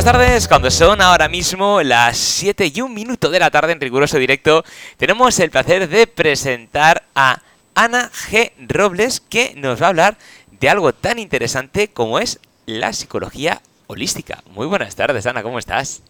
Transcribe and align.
Buenas 0.00 0.18
tardes, 0.18 0.48
cuando 0.48 0.70
son 0.70 1.02
ahora 1.02 1.28
mismo 1.28 1.82
las 1.82 2.16
7 2.16 2.72
y 2.74 2.80
un 2.80 2.94
minuto 2.94 3.28
de 3.28 3.38
la 3.38 3.50
tarde 3.50 3.72
en 3.72 3.82
riguroso 3.82 4.16
directo, 4.16 4.64
tenemos 4.96 5.38
el 5.40 5.50
placer 5.50 5.90
de 5.90 6.06
presentar 6.06 7.02
a 7.14 7.42
Ana 7.74 8.10
G. 8.10 8.50
Robles, 8.66 9.20
que 9.20 9.52
nos 9.56 9.78
va 9.78 9.84
a 9.84 9.88
hablar 9.90 10.16
de 10.58 10.70
algo 10.70 10.94
tan 10.94 11.18
interesante 11.18 11.88
como 11.88 12.18
es 12.18 12.40
la 12.64 12.94
psicología 12.94 13.60
holística. 13.88 14.42
Muy 14.54 14.66
buenas 14.66 14.96
tardes, 14.96 15.26
Ana, 15.26 15.42
¿cómo 15.42 15.58
estás? 15.58 16.02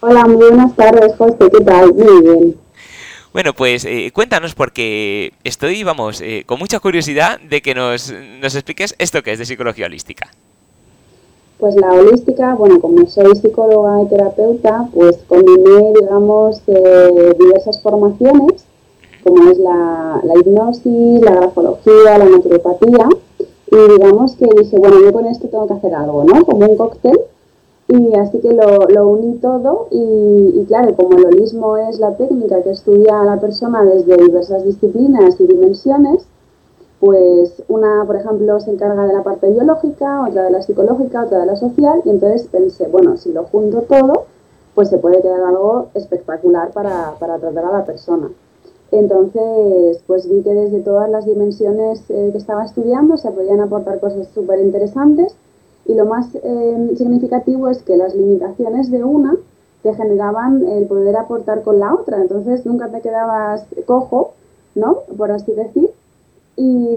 Hola, 0.00 0.24
muy 0.24 0.36
buenas 0.36 0.74
tardes, 0.74 1.14
José, 1.18 1.36
¿qué 1.52 1.62
tal? 1.62 1.92
Muy 1.92 2.22
bien. 2.22 2.56
Bueno, 3.34 3.52
pues 3.52 3.84
eh, 3.84 4.12
cuéntanos 4.14 4.54
porque 4.54 5.34
estoy, 5.44 5.84
vamos, 5.84 6.22
eh, 6.22 6.44
con 6.46 6.58
mucha 6.58 6.80
curiosidad 6.80 7.38
de 7.38 7.60
que 7.60 7.74
nos, 7.74 8.14
nos 8.40 8.54
expliques 8.54 8.94
esto 8.96 9.22
que 9.22 9.32
es 9.32 9.38
de 9.38 9.44
psicología 9.44 9.84
holística. 9.84 10.30
Pues 11.60 11.76
la 11.76 11.92
holística, 11.92 12.54
bueno, 12.54 12.80
como 12.80 13.06
soy 13.06 13.36
psicóloga 13.36 14.02
y 14.02 14.06
terapeuta, 14.06 14.88
pues 14.94 15.18
combiné, 15.28 15.92
digamos, 16.00 16.62
eh, 16.66 17.34
diversas 17.38 17.82
formaciones, 17.82 18.64
como 19.22 19.50
es 19.50 19.58
la, 19.58 20.22
la, 20.24 20.34
hipnosis, 20.38 21.20
la 21.20 21.34
grafología, 21.34 22.16
la 22.16 22.24
naturopatía, 22.24 23.06
y 23.38 23.92
digamos 23.92 24.36
que 24.36 24.46
dije, 24.58 24.78
bueno, 24.78 24.96
yo 25.04 25.12
con 25.12 25.26
esto 25.26 25.48
tengo 25.48 25.66
que 25.66 25.74
hacer 25.74 25.94
algo, 25.94 26.24
¿no? 26.24 26.46
Como 26.46 26.66
un 26.66 26.76
cóctel, 26.78 27.20
y 27.88 28.14
así 28.14 28.38
que 28.38 28.54
lo, 28.54 28.88
lo 28.88 29.08
uní 29.08 29.34
todo, 29.34 29.88
y, 29.90 30.60
y 30.60 30.64
claro, 30.66 30.96
como 30.96 31.18
el 31.18 31.26
holismo 31.26 31.76
es 31.76 31.98
la 31.98 32.16
técnica 32.16 32.62
que 32.62 32.70
estudia 32.70 33.20
a 33.20 33.24
la 33.26 33.38
persona 33.38 33.84
desde 33.84 34.16
diversas 34.16 34.64
disciplinas 34.64 35.38
y 35.38 35.46
dimensiones, 35.46 36.24
pues 37.00 37.62
una, 37.68 38.04
por 38.06 38.16
ejemplo, 38.16 38.60
se 38.60 38.70
encarga 38.70 39.06
de 39.06 39.14
la 39.14 39.22
parte 39.22 39.50
biológica, 39.50 40.22
otra 40.28 40.44
de 40.44 40.50
la 40.50 40.62
psicológica, 40.62 41.24
otra 41.24 41.40
de 41.40 41.46
la 41.46 41.56
social, 41.56 42.02
y 42.04 42.10
entonces 42.10 42.46
pensé, 42.48 42.88
bueno, 42.88 43.16
si 43.16 43.32
lo 43.32 43.44
junto 43.44 43.82
todo, 43.82 44.26
pues 44.74 44.90
se 44.90 44.98
puede 44.98 45.22
quedar 45.22 45.42
algo 45.42 45.88
espectacular 45.94 46.70
para, 46.72 47.14
para 47.18 47.38
tratar 47.38 47.64
a 47.64 47.78
la 47.78 47.84
persona. 47.86 48.30
Entonces, 48.92 50.02
pues 50.06 50.28
vi 50.28 50.42
que 50.42 50.52
desde 50.52 50.80
todas 50.80 51.08
las 51.08 51.24
dimensiones 51.24 52.02
eh, 52.10 52.30
que 52.32 52.38
estaba 52.38 52.64
estudiando 52.64 53.16
se 53.16 53.30
podían 53.30 53.60
aportar 53.60 54.00
cosas 54.00 54.28
súper 54.34 54.58
interesantes 54.60 55.34
y 55.86 55.94
lo 55.94 56.06
más 56.06 56.34
eh, 56.34 56.94
significativo 56.96 57.68
es 57.68 57.82
que 57.82 57.96
las 57.96 58.14
limitaciones 58.14 58.90
de 58.90 59.04
una 59.04 59.36
te 59.82 59.94
generaban 59.94 60.66
el 60.66 60.86
poder 60.86 61.16
aportar 61.16 61.62
con 61.62 61.78
la 61.78 61.94
otra, 61.94 62.20
entonces 62.20 62.66
nunca 62.66 62.88
te 62.88 63.00
quedabas 63.00 63.64
cojo, 63.86 64.32
¿no? 64.74 64.98
Por 65.16 65.30
así 65.30 65.52
decir, 65.52 65.90
y, 66.56 66.96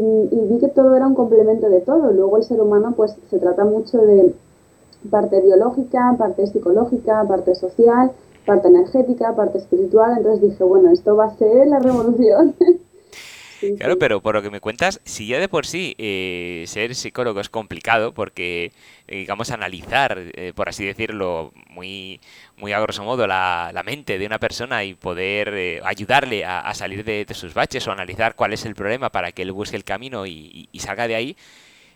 vi 0.50 0.60
que 0.60 0.68
todo 0.68 0.96
era 0.96 1.08
un 1.08 1.16
complemento 1.16 1.70
de 1.70 1.82
todo. 1.82 2.12
Luego 2.12 2.38
el 2.38 2.44
ser 2.44 2.62
humano 2.62 2.94
pues 2.96 3.16
se 3.30 3.40
trata 3.40 3.64
mucho 3.66 4.00
de 4.00 4.34
parte 5.10 5.42
biológica, 5.42 6.16
parte 6.18 6.48
psicológica, 6.48 7.24
parte 7.28 7.56
social, 7.56 8.12
parte 8.46 8.68
energética, 8.68 9.36
parte 9.36 9.58
espiritual. 9.60 10.18
Entonces 10.18 10.42
dije, 10.42 10.64
bueno, 10.64 10.92
esto 10.92 11.16
va 11.16 11.26
a 11.26 11.38
ser 11.38 11.68
la 11.68 11.80
revolución. 11.80 12.56
Claro, 13.78 13.98
pero 13.98 14.22
por 14.22 14.36
lo 14.36 14.42
que 14.42 14.50
me 14.50 14.60
cuentas, 14.60 15.00
si 15.06 15.28
ya 15.28 15.40
de 15.40 15.48
por 15.48 15.66
sí 15.66 15.96
eh, 15.98 16.66
ser 16.68 16.96
psicólogo 16.96 17.40
es 17.40 17.50
complicado, 17.50 18.14
porque, 18.14 18.72
eh, 19.08 19.18
digamos, 19.18 19.52
analizar, 19.52 20.18
eh, 20.34 20.54
por 20.56 20.70
así 20.70 20.86
decirlo, 20.86 21.54
muy, 21.70 22.20
muy 22.58 22.74
a 22.74 22.80
grosso 22.80 23.04
modo, 23.04 23.26
la, 23.26 23.72
la 23.74 23.84
mente 23.84 24.18
de 24.18 24.26
una 24.26 24.40
persona 24.40 24.84
y 24.84 24.96
poder 24.96 25.82
ayudarle 25.86 26.44
a, 26.46 26.74
salir 26.74 27.04
de, 27.06 27.26
sus 27.34 27.54
baches 27.54 27.88
o 27.88 27.92
analizar 27.92 28.36
cuál 28.36 28.54
es 28.54 28.66
el 28.66 28.76
problema 28.76 29.10
para 29.12 29.32
que 29.32 29.44
él 29.44 29.52
busque 29.52 29.76
el 29.76 29.84
camino 29.84 30.26
y, 30.28 30.70
salga 30.78 31.08
de 31.08 31.16
ahí, 31.16 31.38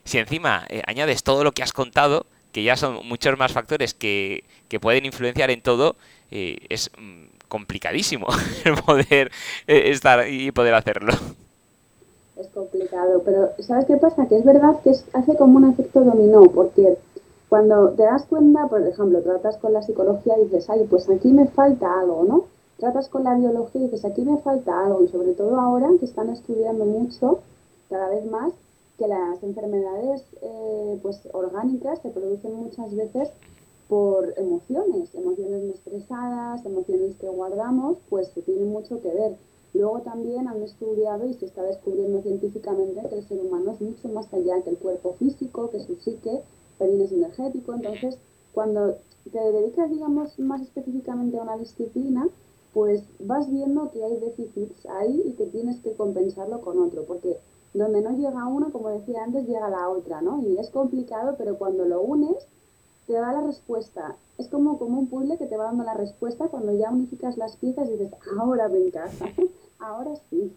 si 0.04 0.18
encima 0.18 0.66
añades 0.86 1.22
todo 1.22 1.44
lo 1.44 1.52
que 1.52 1.62
has 1.62 1.72
contado, 1.72 2.26
que 2.52 2.62
ya 2.62 2.76
son 2.76 3.06
muchos 3.06 3.36
más 3.38 3.52
factores 3.52 3.94
que, 3.94 4.44
que 4.68 4.80
pueden 4.80 5.04
influenciar 5.04 5.50
en 5.50 5.60
todo, 5.60 5.96
es 6.30 6.90
mm, 6.98 7.24
complicadísimo 7.48 8.26
poder 8.86 9.30
estar 9.66 10.28
y 10.28 10.50
poder 10.52 10.74
hacerlo 10.74 11.12
es 12.38 12.48
complicado, 12.48 13.22
pero 13.24 13.50
¿sabes 13.58 13.86
qué 13.86 13.96
pasa? 13.96 14.26
Que 14.26 14.36
es 14.36 14.44
verdad 14.44 14.80
que 14.82 14.90
hace 14.90 15.36
como 15.36 15.56
un 15.58 15.70
efecto 15.70 16.04
dominó, 16.04 16.42
porque 16.42 16.96
cuando 17.48 17.90
te 17.90 18.02
das 18.02 18.24
cuenta, 18.26 18.66
por 18.68 18.82
ejemplo, 18.82 19.22
tratas 19.22 19.56
con 19.58 19.72
la 19.72 19.82
psicología 19.82 20.38
y 20.38 20.44
dices, 20.44 20.68
ay, 20.70 20.86
pues 20.88 21.08
aquí 21.08 21.32
me 21.32 21.46
falta 21.46 22.00
algo, 22.00 22.24
¿no? 22.24 22.44
Tratas 22.78 23.08
con 23.08 23.24
la 23.24 23.34
biología 23.34 23.80
y 23.80 23.84
dices, 23.84 24.04
aquí 24.04 24.22
me 24.22 24.38
falta 24.38 24.86
algo, 24.86 25.02
y 25.02 25.08
sobre 25.08 25.32
todo 25.32 25.58
ahora 25.58 25.88
que 25.98 26.04
están 26.04 26.30
estudiando 26.30 26.84
mucho, 26.84 27.40
cada 27.88 28.08
vez 28.10 28.24
más, 28.26 28.52
que 28.98 29.08
las 29.08 29.42
enfermedades 29.42 30.22
eh, 30.42 30.98
pues 31.02 31.20
orgánicas 31.32 32.00
se 32.00 32.10
producen 32.10 32.54
muchas 32.54 32.94
veces 32.94 33.30
por 33.88 34.34
emociones, 34.36 35.14
emociones 35.14 35.62
no 35.62 36.66
emociones 36.66 37.16
que 37.16 37.28
guardamos, 37.28 37.96
pues 38.10 38.28
se 38.28 38.42
tiene 38.42 38.64
mucho 38.64 39.00
que 39.00 39.08
ver. 39.08 39.36
Luego 39.74 40.00
también 40.00 40.48
han 40.48 40.62
estudiado 40.62 41.26
y 41.26 41.34
se 41.34 41.46
está 41.46 41.62
descubriendo 41.62 42.22
científicamente 42.22 43.06
que 43.08 43.16
el 43.16 43.28
ser 43.28 43.40
humano 43.40 43.72
es 43.72 43.80
mucho 43.80 44.08
más 44.08 44.32
allá 44.32 44.62
que 44.62 44.70
el 44.70 44.78
cuerpo 44.78 45.14
físico, 45.18 45.70
que 45.70 45.80
su 45.80 45.96
psique, 45.96 46.40
también 46.78 47.02
es 47.02 47.12
energético. 47.12 47.74
Entonces, 47.74 48.18
cuando 48.52 48.96
te 49.30 49.38
dedicas, 49.38 49.90
digamos, 49.90 50.38
más 50.38 50.62
específicamente 50.62 51.38
a 51.38 51.42
una 51.42 51.58
disciplina, 51.58 52.28
pues 52.72 53.02
vas 53.20 53.50
viendo 53.50 53.90
que 53.90 54.04
hay 54.04 54.16
déficits 54.16 54.86
ahí 54.86 55.22
y 55.24 55.32
que 55.32 55.46
tienes 55.46 55.80
que 55.80 55.92
compensarlo 55.92 56.60
con 56.60 56.78
otro, 56.78 57.04
porque 57.04 57.36
donde 57.74 58.00
no 58.00 58.16
llega 58.16 58.46
una, 58.46 58.70
como 58.70 58.88
decía 58.88 59.24
antes, 59.24 59.46
llega 59.46 59.68
la 59.68 59.88
otra, 59.88 60.22
¿no? 60.22 60.42
Y 60.42 60.58
es 60.58 60.70
complicado, 60.70 61.34
pero 61.36 61.58
cuando 61.58 61.84
lo 61.84 62.00
unes, 62.00 62.46
te 63.08 63.14
da 63.14 63.32
la 63.32 63.40
respuesta. 63.40 64.14
Es 64.36 64.46
como, 64.48 64.78
como 64.78 65.00
un 65.00 65.08
puzzle 65.08 65.38
que 65.38 65.46
te 65.46 65.56
va 65.56 65.64
dando 65.64 65.82
la 65.82 65.94
respuesta 65.94 66.44
cuando 66.48 66.78
ya 66.78 66.90
unificas 66.90 67.36
las 67.38 67.56
piezas 67.56 67.88
y 67.88 67.92
dices, 67.92 68.12
ahora 68.38 68.68
me 68.68 68.78
encaja, 68.78 69.32
ahora 69.80 70.10
sí. 70.30 70.52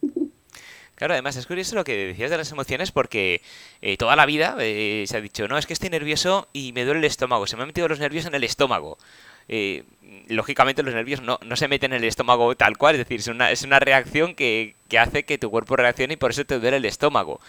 Claro, 0.95 1.13
además 1.13 1.35
es 1.37 1.47
curioso 1.47 1.75
lo 1.75 1.83
que 1.83 2.07
decías 2.07 2.29
de 2.29 2.37
las 2.37 2.51
emociones 2.51 2.91
porque 2.91 3.41
eh, 3.81 3.97
toda 3.97 4.15
la 4.15 4.27
vida 4.27 4.55
eh, 4.59 5.05
se 5.07 5.17
ha 5.17 5.21
dicho, 5.21 5.47
no, 5.47 5.57
es 5.57 5.65
que 5.65 5.73
estoy 5.73 5.89
nervioso 5.89 6.47
y 6.53 6.73
me 6.73 6.85
duele 6.85 6.99
el 6.99 7.05
estómago, 7.05 7.47
se 7.47 7.55
me 7.55 7.63
han 7.63 7.69
metido 7.69 7.87
los 7.87 7.99
nervios 7.99 8.25
en 8.25 8.35
el 8.35 8.43
estómago. 8.43 8.99
Eh, 9.47 9.83
lógicamente 10.27 10.83
los 10.83 10.93
nervios 10.93 11.21
no, 11.21 11.39
no, 11.43 11.55
se 11.55 11.67
meten 11.67 11.93
en 11.93 12.03
el 12.03 12.07
estómago 12.07 12.55
tal 12.55 12.77
cual, 12.77 12.95
es 12.95 12.99
decir, 12.99 13.21
es 13.21 13.27
una, 13.27 13.49
es 13.49 13.63
una 13.63 13.79
reacción 13.79 14.35
que, 14.35 14.75
que 14.89 14.99
hace 14.99 15.23
que 15.23 15.39
tu 15.39 15.49
cuerpo 15.49 15.75
reaccione 15.75 16.13
y 16.13 16.17
por 16.17 16.31
eso 16.31 16.45
te 16.45 16.59
duele 16.59 16.77
el 16.77 16.85
estómago. 16.85 17.39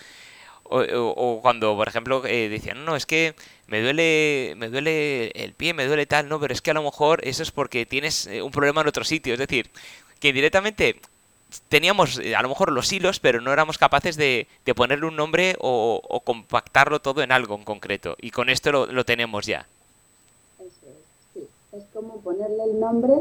O, 0.74 1.40
cuando, 1.42 1.76
por 1.76 1.88
ejemplo, 1.88 2.24
eh, 2.24 2.48
decían, 2.48 2.84
no, 2.84 2.96
es 2.96 3.04
que 3.04 3.34
me 3.66 3.82
duele, 3.82 4.54
me 4.56 4.68
duele 4.68 5.28
el 5.34 5.52
pie, 5.52 5.74
me 5.74 5.86
duele 5.86 6.06
tal, 6.06 6.28
no, 6.28 6.40
pero 6.40 6.54
es 6.54 6.62
que 6.62 6.70
a 6.70 6.74
lo 6.74 6.82
mejor 6.82 7.20
eso 7.26 7.42
es 7.42 7.50
porque 7.50 7.84
tienes 7.84 8.26
eh, 8.26 8.40
un 8.40 8.50
problema 8.50 8.80
en 8.80 8.88
otro 8.88 9.04
sitio. 9.04 9.34
Es 9.34 9.38
decir, 9.38 9.70
que 10.18 10.32
directamente 10.32 11.00
teníamos 11.68 12.18
eh, 12.18 12.34
a 12.34 12.42
lo 12.42 12.48
mejor 12.48 12.72
los 12.72 12.90
hilos, 12.90 13.20
pero 13.20 13.40
no 13.40 13.52
éramos 13.52 13.76
capaces 13.76 14.16
de, 14.16 14.46
ponerle 14.74 15.06
un 15.06 15.16
nombre 15.16 15.56
o, 15.60 16.22
compactarlo 16.24 17.00
todo 17.00 17.22
en 17.22 17.32
algo 17.32 17.54
en 17.54 17.64
concreto. 17.64 18.16
Y 18.20 18.30
con 18.30 18.48
esto 18.48 18.72
lo, 18.72 18.86
lo 18.86 19.04
tenemos 19.04 19.46
ya. 19.46 19.66
Eso 20.58 20.86
es, 20.86 21.34
sí. 21.34 21.46
Es 21.76 21.84
como 21.92 22.20
ponerle 22.20 22.64
el 22.64 22.80
nombre, 22.80 23.14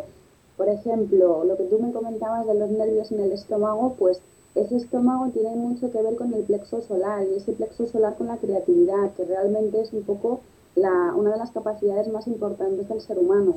por 0.56 0.70
ejemplo, 0.70 1.44
lo 1.44 1.58
que 1.58 1.64
tú 1.64 1.80
me 1.80 1.92
comentabas 1.92 2.48
de 2.48 2.54
los 2.54 2.70
nervios 2.70 3.12
en 3.12 3.20
el 3.20 3.34
estómago, 3.34 3.96
pues 4.00 4.22
ese 4.56 4.76
estómago 4.78 5.30
tiene 5.32 5.56
mucho 5.56 5.92
que 5.92 6.02
ver 6.02 6.16
con 6.16 6.34
el 6.34 6.44
plexo 6.44 6.82
solar 6.82 7.26
y 7.26 7.36
ese 7.36 7.54
plexo 7.54 7.86
solar 7.86 8.16
con 8.16 8.28
la 8.28 8.38
creatividad, 8.38 9.12
que 9.16 9.24
realmente 9.24 9.82
es 9.82 9.94
un 9.94 10.04
poco 10.04 10.42
la, 10.76 11.14
una 11.16 11.32
de 11.32 11.38
las 11.38 11.52
capacidades 11.52 12.12
más 12.12 12.28
importantes 12.28 12.90
del 12.90 13.02
ser 13.02 13.18
humano. 13.18 13.56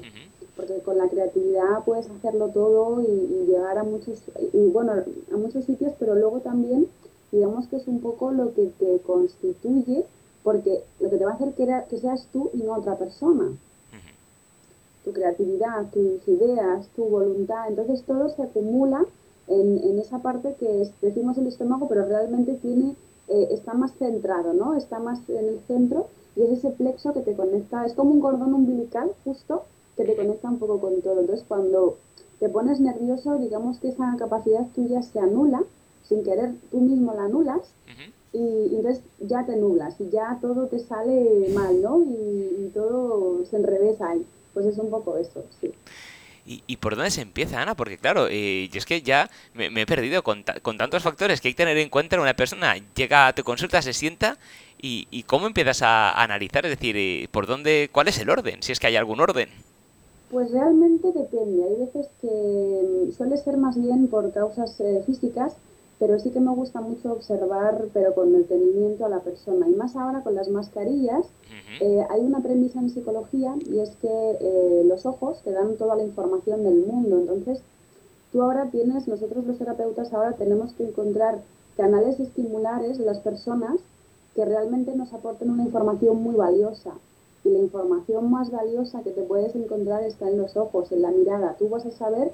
Porque 0.56 0.78
con 0.80 0.98
la 0.98 1.08
creatividad 1.08 1.82
puedes 1.84 2.08
hacerlo 2.08 2.48
todo 2.48 3.02
y, 3.02 3.46
llegar 3.46 3.76
a 3.78 3.82
muchos, 3.82 4.22
y 4.52 4.68
bueno, 4.68 4.92
a 4.92 5.36
muchos 5.36 5.64
sitios, 5.64 5.92
pero 5.98 6.14
luego 6.14 6.40
también, 6.40 6.86
digamos 7.32 7.66
que 7.66 7.76
es 7.76 7.88
un 7.88 8.00
poco 8.00 8.30
lo 8.30 8.54
que 8.54 8.70
te 8.78 9.00
constituye, 9.00 10.04
porque 10.44 10.84
lo 11.00 11.10
que 11.10 11.16
te 11.16 11.24
va 11.24 11.32
a 11.32 11.34
hacer 11.34 11.54
que, 11.54 11.66
que 11.90 11.98
seas 11.98 12.28
tú 12.32 12.50
y 12.54 12.58
no 12.58 12.74
otra 12.74 12.96
persona. 12.96 13.48
Tu 15.04 15.12
creatividad, 15.12 15.90
tus 15.90 16.26
ideas, 16.28 16.86
tu 16.94 17.04
voluntad, 17.04 17.68
entonces 17.68 18.04
todo 18.04 18.28
se 18.28 18.42
acumula 18.42 19.04
en, 19.48 19.78
en 19.78 19.98
esa 19.98 20.20
parte 20.20 20.54
que 20.58 20.90
decimos 21.02 21.38
el 21.38 21.46
estómago, 21.46 21.88
pero 21.88 22.06
realmente 22.06 22.54
tiene, 22.54 22.94
eh, 23.28 23.48
está 23.50 23.74
más 23.74 23.92
centrado, 23.98 24.52
¿no? 24.52 24.74
Está 24.74 24.98
más 24.98 25.20
en 25.28 25.48
el 25.48 25.60
centro 25.66 26.06
y 26.36 26.42
es 26.42 26.50
ese 26.50 26.70
plexo 26.70 27.12
que 27.12 27.20
te 27.20 27.34
conecta, 27.34 27.86
es 27.86 27.94
como 27.94 28.10
un 28.10 28.20
cordón 28.20 28.54
umbilical 28.54 29.10
justo 29.24 29.64
que 29.96 30.04
te 30.04 30.16
conecta 30.16 30.48
un 30.48 30.58
poco 30.58 30.80
con 30.80 31.00
todo. 31.02 31.20
Entonces 31.20 31.44
cuando 31.46 31.98
te 32.40 32.48
pones 32.48 32.80
nervioso, 32.80 33.38
digamos 33.38 33.78
que 33.78 33.88
esa 33.88 34.14
capacidad 34.18 34.66
tuya 34.74 35.02
se 35.02 35.18
anula, 35.18 35.62
sin 36.08 36.22
querer 36.22 36.54
tú 36.70 36.80
mismo 36.80 37.14
la 37.14 37.24
anulas, 37.24 37.62
y, 38.32 38.74
entonces 38.74 39.04
ya 39.20 39.46
te 39.46 39.56
nublas 39.56 40.00
y 40.00 40.10
ya 40.10 40.38
todo 40.40 40.66
te 40.66 40.80
sale 40.80 41.48
mal, 41.54 41.80
¿no? 41.80 42.02
Y, 42.02 42.66
y 42.66 42.70
todo 42.74 43.44
se 43.44 43.56
enrevesa 43.56 44.10
ahí. 44.10 44.26
Pues 44.52 44.66
es 44.66 44.78
un 44.78 44.90
poco 44.90 45.16
eso, 45.16 45.44
sí. 45.60 45.72
¿Y, 46.46 46.76
por 46.76 46.94
dónde 46.94 47.10
se 47.10 47.22
empieza, 47.22 47.62
Ana? 47.62 47.74
Porque 47.74 47.96
claro, 47.96 48.28
eh, 48.28 48.68
es 48.70 48.84
que 48.84 49.00
ya 49.00 49.30
me, 49.54 49.68
he 49.80 49.86
perdido 49.86 50.22
con, 50.22 50.44
con, 50.60 50.76
tantos 50.76 51.02
factores 51.02 51.40
que 51.40 51.48
hay 51.48 51.54
que 51.54 51.64
tener 51.64 51.78
en 51.78 51.88
cuenta. 51.88 52.20
Una 52.20 52.34
persona 52.34 52.74
llega 52.94 53.28
a 53.28 53.34
tu 53.34 53.44
consulta, 53.44 53.80
se 53.80 53.94
sienta 53.94 54.36
y, 54.80 55.08
y 55.10 55.22
cómo 55.22 55.46
empiezas 55.46 55.80
a, 55.80 56.10
analizar, 56.22 56.66
es 56.66 56.72
decir, 56.72 56.96
eh, 56.98 57.28
por 57.30 57.46
dónde, 57.46 57.88
cuál 57.90 58.08
es 58.08 58.18
el 58.18 58.28
orden, 58.28 58.62
si 58.62 58.72
es 58.72 58.78
que 58.78 58.88
hay 58.88 58.96
algún 58.96 59.20
orden. 59.20 59.48
Pues 60.30 60.50
realmente 60.50 61.12
depende. 61.12 61.64
Hay 61.64 61.86
veces 61.86 62.08
que 62.20 62.28
mm, 62.28 63.12
suele 63.16 63.38
ser 63.38 63.56
más 63.56 63.80
bien 63.80 64.08
por 64.08 64.30
causas 64.32 64.78
eh, 64.80 65.02
físicas 65.06 65.54
pero 65.98 66.18
sí 66.18 66.30
que 66.30 66.40
me 66.40 66.50
gusta 66.50 66.80
mucho 66.80 67.12
observar, 67.12 67.86
pero 67.92 68.14
con 68.14 68.32
detenimiento 68.32 69.06
a 69.06 69.08
la 69.08 69.20
persona. 69.20 69.68
Y 69.68 69.74
más 69.74 69.96
ahora 69.96 70.22
con 70.22 70.34
las 70.34 70.48
mascarillas, 70.48 71.26
eh, 71.80 72.04
hay 72.10 72.20
una 72.20 72.40
premisa 72.40 72.80
en 72.80 72.90
psicología 72.90 73.54
y 73.70 73.78
es 73.78 73.90
que 74.02 74.38
eh, 74.40 74.82
los 74.86 75.06
ojos 75.06 75.40
te 75.42 75.52
dan 75.52 75.76
toda 75.76 75.96
la 75.96 76.02
información 76.02 76.64
del 76.64 76.84
mundo. 76.84 77.18
Entonces, 77.18 77.60
tú 78.32 78.42
ahora 78.42 78.70
tienes, 78.70 79.06
nosotros 79.06 79.46
los 79.46 79.58
terapeutas 79.58 80.12
ahora 80.12 80.32
tenemos 80.32 80.72
que 80.72 80.84
encontrar 80.84 81.40
canales 81.76 82.18
estimulares 82.20 82.98
de 82.98 83.04
las 83.04 83.18
personas 83.18 83.80
que 84.34 84.44
realmente 84.44 84.94
nos 84.96 85.12
aporten 85.12 85.50
una 85.50 85.64
información 85.64 86.22
muy 86.22 86.34
valiosa. 86.34 86.92
Y 87.44 87.50
la 87.50 87.58
información 87.58 88.30
más 88.30 88.50
valiosa 88.50 89.02
que 89.02 89.10
te 89.10 89.22
puedes 89.22 89.54
encontrar 89.54 90.02
está 90.02 90.28
en 90.28 90.38
los 90.38 90.56
ojos, 90.56 90.90
en 90.92 91.02
la 91.02 91.10
mirada. 91.10 91.56
Tú 91.58 91.68
vas 91.68 91.84
a 91.86 91.90
saber 91.90 92.32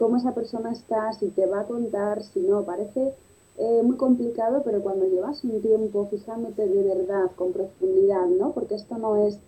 cómo 0.00 0.16
esa 0.16 0.32
persona 0.32 0.72
está, 0.72 1.12
si 1.12 1.28
te 1.28 1.44
va 1.44 1.60
a 1.60 1.64
contar, 1.64 2.22
si 2.24 2.40
no. 2.40 2.62
Parece 2.62 3.12
eh, 3.58 3.82
muy 3.84 3.96
complicado, 3.96 4.62
pero 4.64 4.80
cuando 4.80 5.04
llevas 5.04 5.44
un 5.44 5.60
tiempo 5.60 6.08
fijándote 6.10 6.66
de 6.66 6.82
verdad, 6.82 7.30
con 7.36 7.52
profundidad, 7.52 8.24
¿no? 8.26 8.52
Porque 8.52 8.76
esto 8.76 8.96
no 8.96 9.16
es 9.16 9.38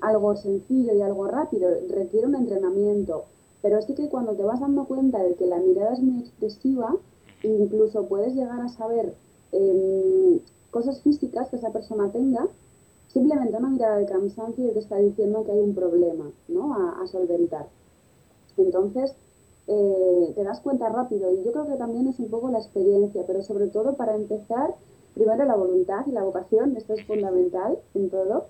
algo 0.00 0.36
sencillo 0.36 0.94
y 0.94 1.00
algo 1.00 1.26
rápido, 1.26 1.70
requiere 1.88 2.26
un 2.26 2.34
entrenamiento. 2.34 3.24
Pero 3.62 3.80
sí 3.80 3.94
que 3.94 4.10
cuando 4.10 4.34
te 4.34 4.42
vas 4.42 4.60
dando 4.60 4.84
cuenta 4.84 5.22
de 5.22 5.36
que 5.36 5.46
la 5.46 5.56
mirada 5.56 5.94
es 5.94 6.00
muy 6.00 6.20
expresiva, 6.20 6.94
incluso 7.42 8.04
puedes 8.04 8.34
llegar 8.34 8.60
a 8.60 8.68
saber 8.68 9.14
em, 9.52 10.38
cosas 10.70 11.00
físicas 11.00 11.48
que 11.48 11.56
esa 11.56 11.72
persona 11.72 12.10
tenga, 12.12 12.46
simplemente 13.08 13.56
una 13.56 13.70
mirada 13.70 13.96
de 13.96 14.04
cansancio 14.04 14.70
te 14.70 14.80
está 14.80 14.96
diciendo 14.96 15.44
que 15.44 15.52
hay 15.52 15.60
un 15.60 15.74
problema 15.74 16.30
¿no? 16.48 16.74
a, 16.74 17.02
a 17.02 17.06
solventar. 17.06 17.68
Entonces, 18.58 19.14
eh, 19.66 20.32
te 20.34 20.44
das 20.44 20.60
cuenta 20.60 20.88
rápido. 20.88 21.32
Y 21.32 21.44
yo 21.44 21.52
creo 21.52 21.66
que 21.66 21.76
también 21.76 22.08
es 22.08 22.18
un 22.18 22.28
poco 22.28 22.50
la 22.50 22.58
experiencia, 22.58 23.22
pero 23.26 23.42
sobre 23.42 23.68
todo 23.68 23.94
para 23.94 24.14
empezar, 24.14 24.74
primero 25.14 25.44
la 25.44 25.56
voluntad 25.56 26.06
y 26.06 26.12
la 26.12 26.22
vocación, 26.22 26.76
esto 26.76 26.94
es 26.94 27.04
fundamental 27.06 27.78
en 27.94 28.10
todo, 28.10 28.46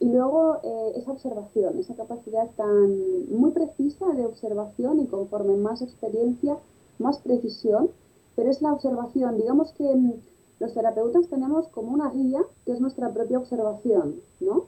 y 0.00 0.06
luego 0.06 0.56
eh, 0.62 0.92
esa 0.96 1.12
observación, 1.12 1.78
esa 1.78 1.94
capacidad 1.94 2.48
tan 2.56 3.30
muy 3.30 3.50
precisa 3.50 4.06
de 4.14 4.24
observación 4.24 5.00
y 5.00 5.06
conforme 5.06 5.56
más 5.56 5.82
experiencia, 5.82 6.56
más 6.98 7.18
precisión, 7.18 7.90
pero 8.34 8.50
es 8.50 8.62
la 8.62 8.72
observación, 8.72 9.36
digamos 9.36 9.72
que 9.72 9.84
mm, 9.84 10.14
los 10.58 10.72
terapeutas 10.72 11.28
tenemos 11.28 11.68
como 11.68 11.92
una 11.92 12.10
guía 12.10 12.40
que 12.64 12.72
es 12.72 12.80
nuestra 12.80 13.10
propia 13.10 13.38
observación, 13.38 14.16
¿no? 14.40 14.64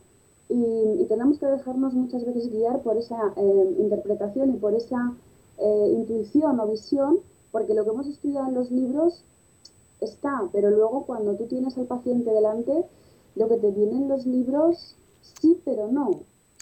Y, 0.48 1.06
tenemos 1.08 1.38
que 1.38 1.46
dejarnos 1.46 1.94
muchas 1.94 2.24
veces 2.24 2.50
guiar 2.50 2.80
por 2.80 2.96
esa 2.96 3.32
eh, 3.36 3.76
interpretación 3.78 4.54
y 4.54 4.58
por 4.58 4.74
esa 4.74 5.12
eh, 5.58 5.88
intuición 5.92 6.58
o 6.60 6.66
visión, 6.66 7.18
porque 7.50 7.74
lo 7.74 7.84
que 7.84 7.90
hemos 7.90 8.06
estudiado 8.06 8.48
en 8.48 8.54
los 8.54 8.70
libros 8.70 9.22
está, 10.00 10.48
pero 10.52 10.70
luego 10.70 11.04
cuando 11.06 11.34
tú 11.34 11.46
tienes 11.46 11.76
al 11.78 11.86
paciente 11.86 12.30
delante, 12.30 12.84
lo 13.36 13.48
que 13.48 13.56
te 13.56 13.70
viene 13.70 13.98
en 13.98 14.08
los 14.08 14.26
libros, 14.26 14.96
sí, 15.40 15.60
pero 15.64 15.88
no, 15.88 16.20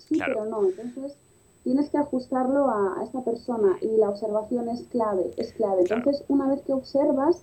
sí, 0.08 0.19
pero 0.25 0.44
no. 0.44 0.64
Entonces, 0.64 1.16
tienes 1.64 1.90
que 1.90 1.98
ajustarlo 1.98 2.69
a, 2.69 3.02
esta 3.04 3.22
persona 3.22 3.76
y 3.81 3.96
la 3.96 4.10
observación 4.10 4.69
es 4.69 4.82
clave, 4.88 5.31
es 5.36 5.52
clave. 5.52 5.82
Entonces, 5.82 6.25
una 6.28 6.48
vez 6.48 6.62
que 6.62 6.72
observas, 6.72 7.43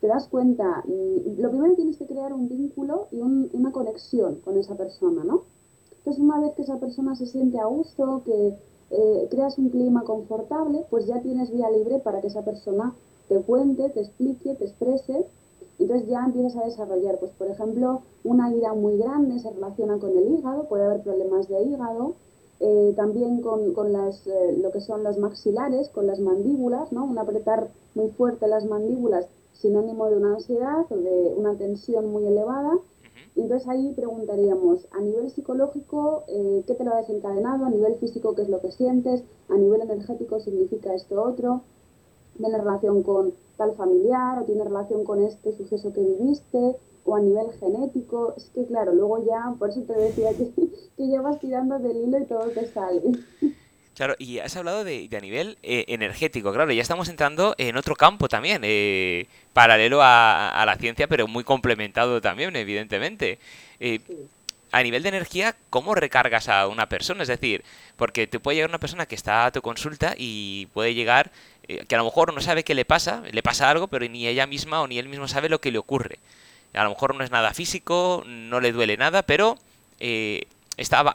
te 0.00 0.08
das 0.08 0.26
cuenta, 0.28 0.82
mm, 0.86 1.40
lo 1.40 1.50
primero 1.50 1.74
tienes 1.74 1.96
que 1.96 2.06
crear 2.06 2.32
un 2.32 2.48
vínculo 2.48 3.08
y 3.10 3.20
una 3.20 3.72
conexión 3.72 4.36
con 4.44 4.58
esa 4.58 4.74
persona, 4.74 5.24
¿no? 5.24 5.44
Entonces, 5.98 6.22
una 6.22 6.40
vez 6.40 6.54
que 6.54 6.62
esa 6.62 6.78
persona 6.78 7.14
se 7.16 7.26
siente 7.26 7.58
a 7.58 7.64
gusto, 7.64 8.22
que 8.24 8.54
eh, 8.96 9.26
creas 9.28 9.58
un 9.58 9.70
clima 9.70 10.02
confortable, 10.04 10.84
pues 10.88 11.06
ya 11.06 11.20
tienes 11.20 11.50
vía 11.50 11.68
libre 11.70 11.98
para 11.98 12.20
que 12.20 12.28
esa 12.28 12.42
persona 12.42 12.94
te 13.28 13.40
cuente, 13.40 13.90
te 13.90 14.00
explique, 14.00 14.54
te 14.54 14.64
exprese. 14.64 15.26
Entonces 15.80 16.08
ya 16.08 16.24
empiezas 16.24 16.56
a 16.56 16.66
desarrollar, 16.66 17.18
pues 17.18 17.32
por 17.32 17.48
ejemplo, 17.48 18.02
una 18.22 18.54
ira 18.54 18.72
muy 18.74 18.96
grande 18.96 19.40
se 19.40 19.50
relaciona 19.50 19.98
con 19.98 20.16
el 20.16 20.32
hígado, 20.32 20.68
puede 20.68 20.84
haber 20.84 21.02
problemas 21.02 21.48
de 21.48 21.60
hígado, 21.62 22.14
eh, 22.60 22.92
también 22.94 23.42
con, 23.42 23.74
con 23.74 23.92
las, 23.92 24.24
eh, 24.28 24.56
lo 24.62 24.70
que 24.70 24.80
son 24.80 25.02
los 25.02 25.18
maxilares, 25.18 25.88
con 25.88 26.06
las 26.06 26.20
mandíbulas, 26.20 26.92
¿no? 26.92 27.04
Un 27.04 27.18
apretar 27.18 27.68
muy 27.96 28.10
fuerte 28.10 28.46
las 28.46 28.64
mandíbulas, 28.64 29.26
sinónimo 29.54 30.06
de 30.06 30.16
una 30.16 30.34
ansiedad 30.34 30.86
o 30.88 30.96
de 30.96 31.34
una 31.36 31.54
tensión 31.54 32.12
muy 32.12 32.26
elevada. 32.26 32.78
Entonces 33.36 33.68
ahí 33.68 33.92
preguntaríamos, 33.94 34.86
a 34.92 35.00
nivel 35.00 35.30
psicológico, 35.30 36.24
eh, 36.28 36.64
¿qué 36.66 36.74
te 36.74 36.84
lo 36.84 36.94
ha 36.94 36.98
desencadenado? 36.98 37.64
A 37.64 37.70
nivel 37.70 37.96
físico, 37.96 38.34
¿qué 38.34 38.42
es 38.42 38.48
lo 38.48 38.60
que 38.60 38.70
sientes? 38.70 39.24
A 39.48 39.56
nivel 39.56 39.80
energético, 39.82 40.40
¿significa 40.40 40.94
esto 40.94 41.22
otro? 41.22 41.62
¿Tiene 42.36 42.58
relación 42.58 43.02
con 43.02 43.34
tal 43.56 43.74
familiar 43.74 44.38
o 44.38 44.44
tiene 44.44 44.64
relación 44.64 45.04
con 45.04 45.20
este 45.22 45.52
suceso 45.52 45.92
que 45.92 46.00
viviste? 46.00 46.76
¿O 47.04 47.16
a 47.16 47.20
nivel 47.20 47.50
genético? 47.52 48.34
Es 48.36 48.50
que 48.50 48.66
claro, 48.66 48.94
luego 48.94 49.24
ya, 49.24 49.54
por 49.58 49.70
eso 49.70 49.82
te 49.82 49.94
decía 49.98 50.34
que, 50.36 50.52
que 50.96 51.08
ya 51.08 51.20
vas 51.22 51.40
tirando 51.40 51.78
del 51.80 51.96
hilo 51.96 52.18
y 52.18 52.26
todo 52.26 52.52
te 52.52 52.66
sale. 52.66 53.02
Claro, 53.94 54.16
y 54.18 54.40
has 54.40 54.56
hablado 54.56 54.82
de, 54.82 55.08
a 55.16 55.20
nivel 55.20 55.56
eh, 55.62 55.84
energético, 55.86 56.52
claro, 56.52 56.72
ya 56.72 56.82
estamos 56.82 57.08
entrando 57.08 57.54
en 57.58 57.76
otro 57.76 57.94
campo 57.94 58.28
también, 58.28 58.62
eh, 58.64 59.26
paralelo 59.52 60.00
a, 60.02 60.64
la 60.66 60.76
ciencia, 60.76 61.06
pero 61.06 61.28
muy 61.28 61.44
complementado 61.44 62.20
también, 62.20 62.56
evidentemente. 62.56 63.38
Eh, 63.78 64.00
a 64.72 64.82
nivel 64.82 65.04
de 65.04 65.10
energía, 65.10 65.54
¿cómo 65.70 65.94
recargas 65.94 66.48
a 66.48 66.66
una 66.66 66.88
persona? 66.88 67.22
Es 67.22 67.28
decir, 67.28 67.62
porque 67.96 68.26
te 68.26 68.40
puede 68.40 68.56
llegar 68.56 68.70
una 68.70 68.80
persona 68.80 69.06
que 69.06 69.14
está 69.14 69.46
a 69.46 69.52
tu 69.52 69.62
consulta 69.62 70.14
y 70.18 70.66
puede 70.74 70.94
llegar 70.94 71.30
que 71.88 71.94
a 71.94 71.98
lo 71.98 72.04
mejor 72.04 72.34
no 72.34 72.40
sabe 72.40 72.64
qué 72.64 72.74
le 72.74 72.84
pasa, 72.84 73.22
le 73.30 73.42
pasa 73.42 73.70
algo, 73.70 73.86
pero 73.86 74.06
ni 74.08 74.26
ella 74.26 74.46
misma 74.46 74.82
o 74.82 74.88
ni 74.88 74.98
él 74.98 75.08
mismo 75.08 75.28
sabe 75.28 75.48
lo 75.48 75.60
que 75.60 75.70
le 75.70 75.78
ocurre. 75.78 76.18
A 76.74 76.82
lo 76.82 76.90
mejor 76.90 77.14
no 77.14 77.22
es 77.22 77.30
nada 77.30 77.54
físico, 77.54 78.24
no 78.26 78.60
le 78.60 78.72
duele 78.72 78.96
nada, 78.96 79.22
pero 79.22 79.56
está 80.00 81.14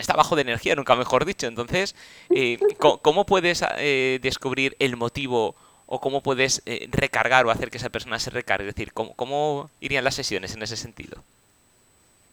está 0.00 0.14
bajo 0.14 0.36
de 0.36 0.42
energía, 0.42 0.74
nunca 0.74 0.96
mejor 0.96 1.24
dicho. 1.24 1.46
Entonces, 1.46 1.94
eh, 2.30 2.58
¿cómo, 2.78 3.24
puedes 3.24 3.62
eh, 3.78 4.18
descubrir 4.22 4.76
el 4.78 4.96
motivo 4.96 5.54
o 5.86 6.00
cómo 6.00 6.22
puedes 6.22 6.62
eh, 6.66 6.88
recargar 6.90 7.46
o 7.46 7.50
hacer 7.50 7.70
que 7.70 7.78
esa 7.78 7.90
persona 7.90 8.18
se 8.18 8.30
recargue? 8.30 8.68
Es 8.68 8.74
decir, 8.74 8.92
¿cómo, 8.92 9.70
irían 9.80 10.04
las 10.04 10.14
sesiones 10.14 10.54
en 10.54 10.62
ese 10.62 10.76
sentido? 10.76 11.18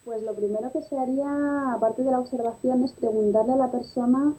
Pues 0.05 0.23
lo 0.23 0.33
primero 0.33 0.71
que 0.71 0.81
se 0.83 0.97
haría, 0.97 1.73
aparte 1.73 2.03
de 2.03 2.11
la 2.11 2.19
observación, 2.19 2.83
es 2.83 2.91
preguntarle 2.93 3.53
a 3.53 3.57
la 3.57 3.71
persona 3.71 4.33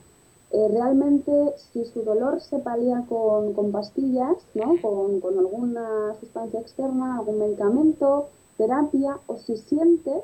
realmente 0.50 1.30
si 1.72 1.84
su 1.84 2.02
dolor 2.04 2.40
se 2.40 2.58
palía 2.58 3.04
con, 3.06 3.52
con 3.52 3.70
pastillas, 3.70 4.38
¿no? 4.54 4.80
Con, 4.80 5.38
alguna 5.38 6.14
sustancia 6.20 6.60
externa, 6.60 7.18
algún 7.18 7.38
medicamento, 7.38 8.30
terapia, 8.56 9.18
o 9.26 9.36
si 9.36 9.58
siente 9.58 10.22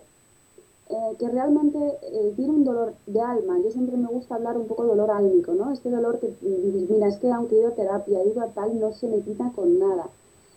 eh, 0.94 1.16
que 1.18 1.28
realmente 1.28 1.78
eh, 2.02 2.32
tiene 2.36 2.52
un 2.52 2.62
dolor 2.62 2.94
de 3.06 3.20
alma. 3.20 3.58
Yo 3.58 3.72
siempre 3.72 3.96
me 3.96 4.06
gusta 4.06 4.36
hablar 4.36 4.56
un 4.56 4.68
poco 4.68 4.84
de 4.84 4.90
dolor 4.90 5.10
álmico, 5.10 5.52
¿no? 5.52 5.72
Este 5.72 5.90
dolor 5.90 6.20
que 6.20 6.32
mira, 6.40 7.08
es 7.08 7.16
que 7.16 7.32
aunque 7.32 7.56
he 7.56 7.58
ido 7.58 7.70
a 7.70 7.74
terapia, 7.74 8.20
he 8.20 8.28
ido 8.28 8.40
a 8.40 8.46
tal, 8.48 8.78
no 8.78 8.92
se 8.92 9.08
me 9.08 9.18
quita 9.18 9.50
con 9.56 9.80
nada. 9.80 10.06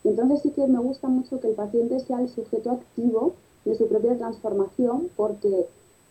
Entonces 0.04 0.42
sí 0.44 0.52
que 0.52 0.68
me 0.68 0.78
gusta 0.78 1.08
mucho 1.08 1.40
que 1.40 1.48
el 1.48 1.56
paciente 1.56 2.00
sea 2.02 2.22
el 2.22 2.30
sujeto 2.30 2.70
activo 2.70 3.34
de 3.66 3.74
su 3.74 3.88
propia 3.88 4.16
transformación, 4.16 5.10
porque 5.16 5.66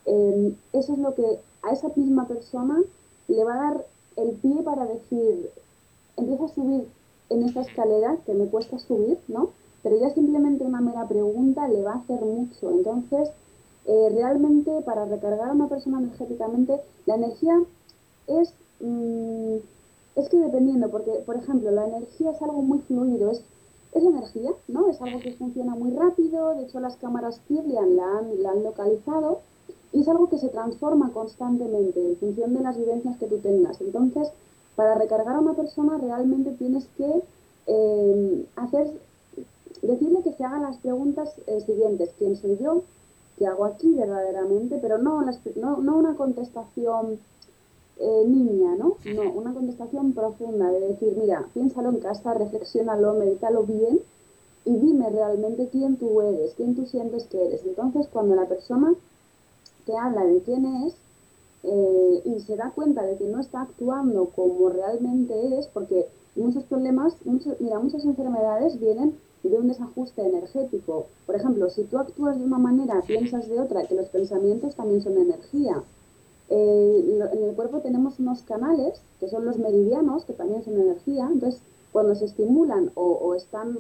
em, 0.07 0.57
eso 0.73 0.95
es 0.95 0.99
lo 0.99 1.15
que 1.15 1.39
a 1.63 1.73
esa 1.73 1.89
misma 1.95 2.27
persona 2.27 2.83
le 3.29 3.45
va 3.45 3.55
a 3.55 3.71
dar 3.71 3.87
el 4.17 4.31
pie 4.33 4.61
para 4.65 4.87
decir, 4.87 5.51
empieza 6.17 6.47
a 6.47 6.55
subir 6.55 6.89
en 7.31 7.45
esta 7.45 7.61
escalera 7.61 8.17
que 8.27 8.35
me 8.35 8.47
cuesta 8.47 8.81
subir, 8.81 9.19
¿no? 9.29 9.51
Pero 9.85 10.01
ya 10.01 10.11
simplemente 10.11 10.65
una 10.65 10.81
mera 10.81 11.07
pregunta 11.07 11.69
le 11.69 11.83
va 11.83 11.93
a 11.93 11.99
hacer 11.99 12.21
mucho. 12.23 12.73
Entonces, 12.73 13.31
eh, 13.89 14.09
realmente 14.13 14.73
para 14.85 15.05
recargar 15.05 15.51
a 15.51 15.53
una 15.53 15.69
persona 15.69 15.99
energéticamente, 15.99 16.81
la 17.07 17.15
energía 17.15 17.63
es, 18.27 18.53
mm, 18.81 19.57
es 20.17 20.29
que 20.29 20.39
dependiendo, 20.39 20.91
porque 20.91 21.13
por 21.25 21.37
ejemplo 21.37 21.71
la 21.71 21.87
energía 21.87 22.33
es 22.33 22.43
algo 22.43 22.63
muy 22.63 22.81
fluido, 22.81 23.31
es, 23.31 23.43
es 23.93 24.03
energía, 24.03 24.51
¿no? 24.67 24.89
Es 24.89 25.01
algo 25.01 25.21
que 25.21 25.35
funciona 25.35 25.77
muy 25.77 25.93
rápido, 25.93 26.55
de 26.55 26.65
hecho 26.65 26.81
las 26.81 26.97
cámaras 26.97 27.41
Kirlian 27.47 27.97
la 27.97 28.19
han, 28.51 28.65
localizado 28.65 29.39
y 29.93 30.01
es 30.01 30.09
algo 30.09 30.29
que 30.29 30.39
se 30.39 30.49
transforma 30.49 31.13
constantemente 31.13 32.05
en 32.05 32.17
función 32.17 32.55
de 32.55 32.61
las 32.61 32.77
vivencias 32.77 33.17
que 33.19 33.27
tú 33.27 33.39
tengas. 33.39 33.81
Entonces, 33.81 34.29
para 34.75 34.97
recargar 34.97 35.37
a 35.37 35.41
una 35.41 35.55
persona 35.55 35.97
realmente 35.97 36.51
tienes 36.53 36.87
que 36.99 37.23
eh, 37.69 38.47
hacer, 38.57 38.91
decirle 39.81 40.23
que 40.25 40.33
se 40.33 40.45
hagan 40.45 40.63
las 40.63 40.77
preguntas 40.79 41.33
eh, 41.47 41.61
siguientes. 41.61 42.11
¿Quién 42.19 42.37
soy 42.37 42.59
yo? 42.59 42.83
¿Qué 43.39 43.47
hago 43.47 43.65
aquí 43.65 43.95
verdaderamente? 43.95 44.79
Pero 44.81 44.99
no, 44.99 45.23
no, 45.23 45.77
no 45.79 45.97
una 45.97 46.17
contestación 46.17 47.19
eh, 47.99 48.25
niña, 48.27 48.77
¿no? 48.77 48.97
No, 49.15 49.33
una 49.33 49.55
contestación 49.55 50.13
profunda 50.13 50.71
de 50.71 50.81
decir, 50.81 51.17
mira, 51.19 51.47
piénsalo 51.55 51.91
en 51.91 52.01
casa, 52.01 52.35
reflexiónalo, 52.35 53.15
medítalo 53.15 53.63
bien 53.63 54.01
y 54.67 54.77
dime 54.77 55.09
realmente 55.11 55.69
quién 55.71 55.97
tú 55.97 56.21
eres, 56.21 56.53
quién 56.57 56.75
tú 56.75 56.85
sientes 56.87 57.25
que 57.25 57.47
eres. 57.47 57.65
Entonces, 57.65 58.07
cuando 58.13 58.35
la 58.35 58.47
persona 58.47 58.93
te 59.87 59.97
habla 59.97 60.25
de 60.25 60.41
quién 60.41 60.67
es 60.85 60.95
eh, 61.63 62.23
y 62.25 62.41
se 62.41 62.57
da 62.57 62.71
cuenta 62.75 63.03
de 63.03 63.17
que 63.17 63.25
no 63.25 63.41
está 63.41 63.63
actuando 63.63 64.27
como 64.37 64.69
realmente 64.69 65.59
es, 65.59 65.67
porque 65.69 66.07
muchos 66.35 66.65
problemas, 66.65 67.15
muchos, 67.25 67.59
mira, 67.61 67.79
muchas 67.79 68.05
enfermedades 68.05 68.79
vienen 68.79 69.17
de 69.43 69.59
un 69.59 69.69
desajuste 69.69 70.23
energético. 70.23 71.07
Por 71.27 71.37
ejemplo, 71.37 71.71
si 71.71 71.85
tú 71.85 71.99
actúas 71.99 72.39
de 72.39 72.45
una 72.45 72.59
manera, 72.59 73.03
piensas 73.07 73.49
de 73.49 73.61
otra, 73.61 73.85
que 73.87 73.95
los 73.95 74.09
pensamientos 74.09 74.75
también 74.75 75.03
son 75.03 75.19
energía. 75.19 75.83
Eh, 76.49 77.19
en 77.33 77.43
el 77.45 77.55
cuerpo 77.55 77.81
tenemos 77.81 78.19
unos 78.19 78.43
canales, 78.43 79.01
que 79.21 79.29
son 79.29 79.45
los 79.45 79.59
meridianos, 79.59 80.25
que 80.25 80.33
también 80.33 80.65
son 80.65 80.81
energía. 80.81 81.29
Entonces, 81.33 81.61
cuando 81.93 82.15
se 82.15 82.27
estimulan 82.27 82.91
o, 82.95 83.35
están 83.35 83.79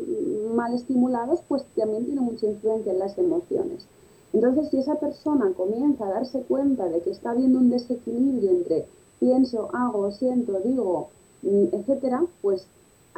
mal 0.54 0.72
estimulados, 0.72 1.40
pues 1.48 1.64
también 1.76 2.06
tiene 2.06 2.22
mucha 2.22 2.46
influencia 2.46 2.92
en 2.92 2.98
las 2.98 3.18
emociones. 3.18 3.84
Entonces, 4.32 4.70
si 4.70 4.78
esa 4.78 4.94
persona 4.94 5.52
comienza 5.54 6.06
a 6.06 6.10
darse 6.10 6.40
cuenta 6.42 6.88
de 6.88 7.00
que 7.00 7.10
está 7.10 7.30
habiendo 7.30 7.58
un 7.58 7.70
desequilibrio 7.70 8.50
entre 8.50 8.86
pienso, 9.20 9.68
hago, 9.74 10.10
siento, 10.12 10.58
digo, 10.60 11.08
mm, 11.42 11.66
etcétera, 11.72 12.24
pues 12.42 12.66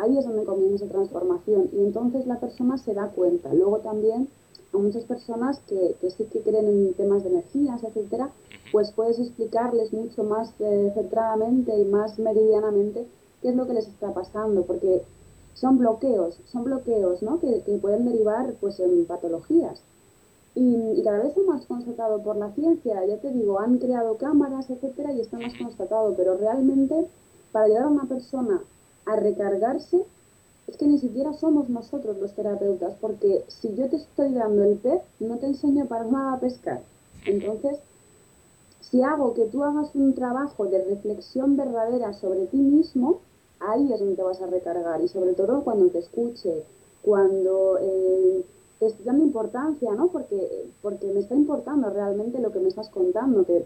ahí 0.01 0.19
es 0.19 0.25
donde 0.25 0.45
comienza 0.45 0.85
esa 0.85 0.93
transformación 0.93 1.71
y 1.73 1.79
entonces 1.79 2.27
la 2.27 2.41
persona 2.41 2.79
se 2.79 2.95
da 2.95 3.09
cuenta. 3.09 3.53
Luego 3.53 3.79
también 3.79 4.29
a 4.73 4.79
muchas 4.79 5.05
personas 5.05 5.61
que, 5.69 5.97
que 6.01 6.11
sí 6.11 6.25
que 6.25 6.41
creen 6.41 6.67
en 6.67 6.95
temas 6.95 7.23
de 7.23 7.31
energías, 7.31 7.83
etcétera, 7.83 8.31
pues 8.73 8.93
puedes 8.93 9.19
explicarles 9.19 9.93
mucho 9.93 10.25
más 10.25 10.53
eh, 10.61 10.93
centradamente 10.95 11.77
y 11.77 11.85
más 11.85 12.19
meridianamente 12.19 13.07
qué 13.41 13.49
es 13.51 13.57
lo 13.57 13.67
que 13.67 13.75
les 13.75 13.89
está 13.89 14.13
pasando, 14.13 14.63
porque 14.63 15.03
son 15.55 15.79
bloqueos, 15.79 16.39
son 16.47 16.65
bloqueos, 16.65 17.23
¿no? 17.23 17.41
Que, 17.41 17.63
que 17.63 17.79
pueden 17.79 18.05
derivar 18.05 18.55
pues 18.61 18.79
en 18.81 19.07
patologías. 19.07 19.81
Y, 20.55 20.75
y, 20.97 21.03
cada 21.03 21.23
vez 21.23 21.37
es 21.37 21.47
más 21.47 21.65
constatado 21.67 22.21
por 22.23 22.37
la 22.37 22.51
ciencia, 22.53 23.05
ya 23.07 23.17
te 23.19 23.31
digo, 23.31 23.61
han 23.61 23.79
creado 23.79 24.17
cámaras, 24.17 24.69
etcétera, 24.71 25.13
y 25.13 25.21
está 25.21 25.39
más 25.39 25.53
constatado, 25.57 26.15
pero 26.17 26.37
realmente 26.37 27.07
para 27.53 27.67
ayudar 27.67 27.85
a 27.85 27.89
una 27.89 28.05
persona 28.07 28.61
a 29.09 29.17
recargarse, 29.17 30.05
es 30.69 30.77
que 30.77 30.87
ni 30.87 30.99
siquiera 30.99 31.33
somos 31.33 31.69
nosotros 31.69 32.19
los 32.19 32.35
terapeutas, 32.35 32.95
porque 33.01 33.45
si 33.49 33.75
yo 33.75 33.89
te 33.89 33.97
estoy 33.97 34.35
dando 34.35 34.65
el 34.65 34.77
pez, 34.77 35.01
no 35.19 35.39
te 35.39 35.47
enseño 35.47 35.87
para 35.87 36.05
nada 36.05 36.35
a 36.35 36.41
pescar. 36.41 36.83
Entonces, 37.25 37.79
si 38.83 39.03
hago 39.03 39.35
que 39.35 39.47
tú 39.47 39.65
hagas 39.65 39.95
un 39.95 40.15
trabajo 40.15 40.67
de 40.67 40.85
reflexión 40.85 41.57
verdadera 41.57 42.13
sobre 42.13 42.47
ti 42.47 42.59
mismo, 42.59 43.21
ahí 43.61 43.93
es 43.93 43.99
donde 43.99 44.17
te 44.17 44.23
vas 44.23 44.41
a 44.43 44.47
recargar. 44.47 45.01
Y 45.03 45.09
sobre 45.09 45.33
todo 45.33 45.63
cuando 45.63 45.89
te 45.89 45.99
escuche, 45.99 46.65
cuando 47.03 47.79
eh, 47.81 48.45
te 48.79 48.87
esté 48.87 49.05
dando 49.05 49.25
importancia, 49.25 49.93
¿no? 49.93 50.09
Porque, 50.09 50.67
porque 50.83 51.07
me 51.07 51.21
está 51.21 51.35
importando 51.35 51.91
realmente 51.91 52.41
lo 52.41 52.53
que 52.53 52.61
me 52.61 52.69
estás 52.69 52.89
contando, 52.91 53.45
que 53.45 53.65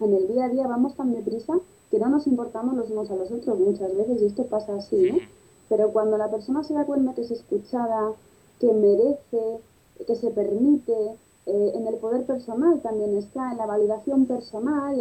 en 0.00 0.14
el 0.14 0.28
día 0.28 0.46
a 0.46 0.48
día 0.48 0.66
vamos 0.66 0.94
tan 0.94 1.12
deprisa 1.12 1.54
que 1.90 1.98
no 1.98 2.08
nos 2.08 2.26
importamos 2.26 2.74
los 2.74 2.90
unos 2.90 3.10
a 3.10 3.16
los 3.16 3.30
otros 3.30 3.58
muchas 3.58 3.96
veces 3.96 4.22
y 4.22 4.26
esto 4.26 4.44
pasa 4.44 4.76
así, 4.76 5.10
¿no? 5.10 5.18
Pero 5.68 5.92
cuando 5.92 6.16
la 6.16 6.30
persona 6.30 6.62
se 6.62 6.74
da 6.74 6.84
cuenta 6.84 7.14
que 7.14 7.22
es 7.22 7.30
escuchada, 7.30 8.12
que 8.60 8.72
merece, 8.72 9.60
que 10.06 10.14
se 10.14 10.30
permite, 10.30 10.92
eh, 11.46 11.72
en 11.74 11.86
el 11.86 11.94
poder 11.96 12.24
personal 12.24 12.80
también 12.80 13.16
está, 13.16 13.52
en 13.52 13.58
la 13.58 13.66
validación 13.66 14.26
personal, 14.26 14.96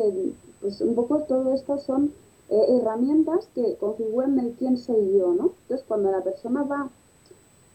pues 0.62 0.82
un 0.82 0.96
poco 0.96 1.20
todo 1.24 1.54
esto 1.54 1.78
son 1.80 2.12
eh, 2.50 2.66
herramientas 2.70 3.48
que 3.56 3.76
configuran 3.76 4.40
el 4.40 4.54
quién 4.54 4.78
soy 4.78 5.18
yo, 5.18 5.34
¿no? 5.34 5.52
Entonces 5.64 5.86
cuando 5.88 6.12
la 6.12 6.22
persona 6.22 6.64
va 6.64 6.90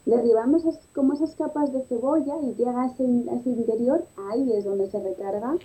derribando 0.05 0.57
esas, 0.57 0.79
como 0.95 1.13
esas 1.13 1.35
capas 1.35 1.71
de 1.73 1.81
cebolla 1.83 2.35
y 2.41 2.55
llega 2.55 2.83
a 2.83 2.87
ese, 2.87 3.03
a 3.03 3.35
ese 3.35 3.49
interior, 3.49 4.05
ahí 4.29 4.51
es 4.53 4.65
donde 4.65 4.89
se 4.89 4.99
recarga 4.99 5.57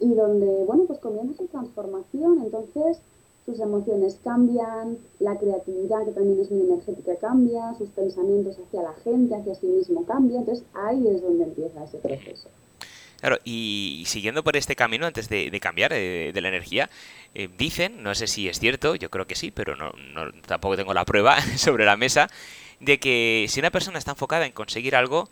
y 0.00 0.14
donde, 0.14 0.64
bueno, 0.64 0.84
pues 0.86 0.98
comienza 1.00 1.36
su 1.36 1.46
transformación, 1.46 2.42
entonces 2.44 2.98
sus 3.44 3.60
emociones 3.60 4.18
cambian, 4.22 4.98
la 5.20 5.36
creatividad, 5.38 6.04
que 6.04 6.12
también 6.12 6.40
es 6.40 6.50
muy 6.50 6.66
energética, 6.66 7.16
cambia, 7.16 7.74
sus 7.78 7.88
pensamientos 7.90 8.58
hacia 8.58 8.82
la 8.82 8.92
gente, 9.04 9.34
hacia 9.34 9.54
sí 9.54 9.66
mismo 9.66 10.04
cambia, 10.04 10.40
entonces 10.40 10.64
ahí 10.74 11.06
es 11.08 11.22
donde 11.22 11.44
empieza 11.44 11.84
ese 11.84 11.98
proceso. 11.98 12.48
Claro, 13.20 13.38
y 13.44 14.04
siguiendo 14.06 14.44
por 14.44 14.56
este 14.56 14.76
camino, 14.76 15.06
antes 15.06 15.28
de, 15.28 15.58
cambiar 15.60 15.92
eh, 15.92 16.30
de 16.32 16.40
la 16.40 16.48
energía, 16.48 16.88
eh, 17.34 17.48
dicen, 17.58 18.02
no 18.02 18.14
sé 18.14 18.28
si 18.28 18.48
es 18.48 18.60
cierto, 18.60 18.94
yo 18.94 19.10
creo 19.10 19.26
que 19.26 19.34
sí, 19.34 19.50
pero 19.50 19.74
no, 19.74 19.92
no, 20.14 20.30
tampoco 20.46 20.76
tengo 20.76 20.94
la 20.94 21.04
prueba 21.04 21.40
sobre 21.56 21.84
la 21.84 21.96
mesa, 21.96 22.28
de 22.80 23.00
que 23.00 23.46
si 23.48 23.58
una 23.58 23.70
persona 23.70 23.98
está 23.98 24.12
enfocada 24.12 24.46
en 24.46 24.52
conseguir 24.52 24.94
algo, 24.94 25.30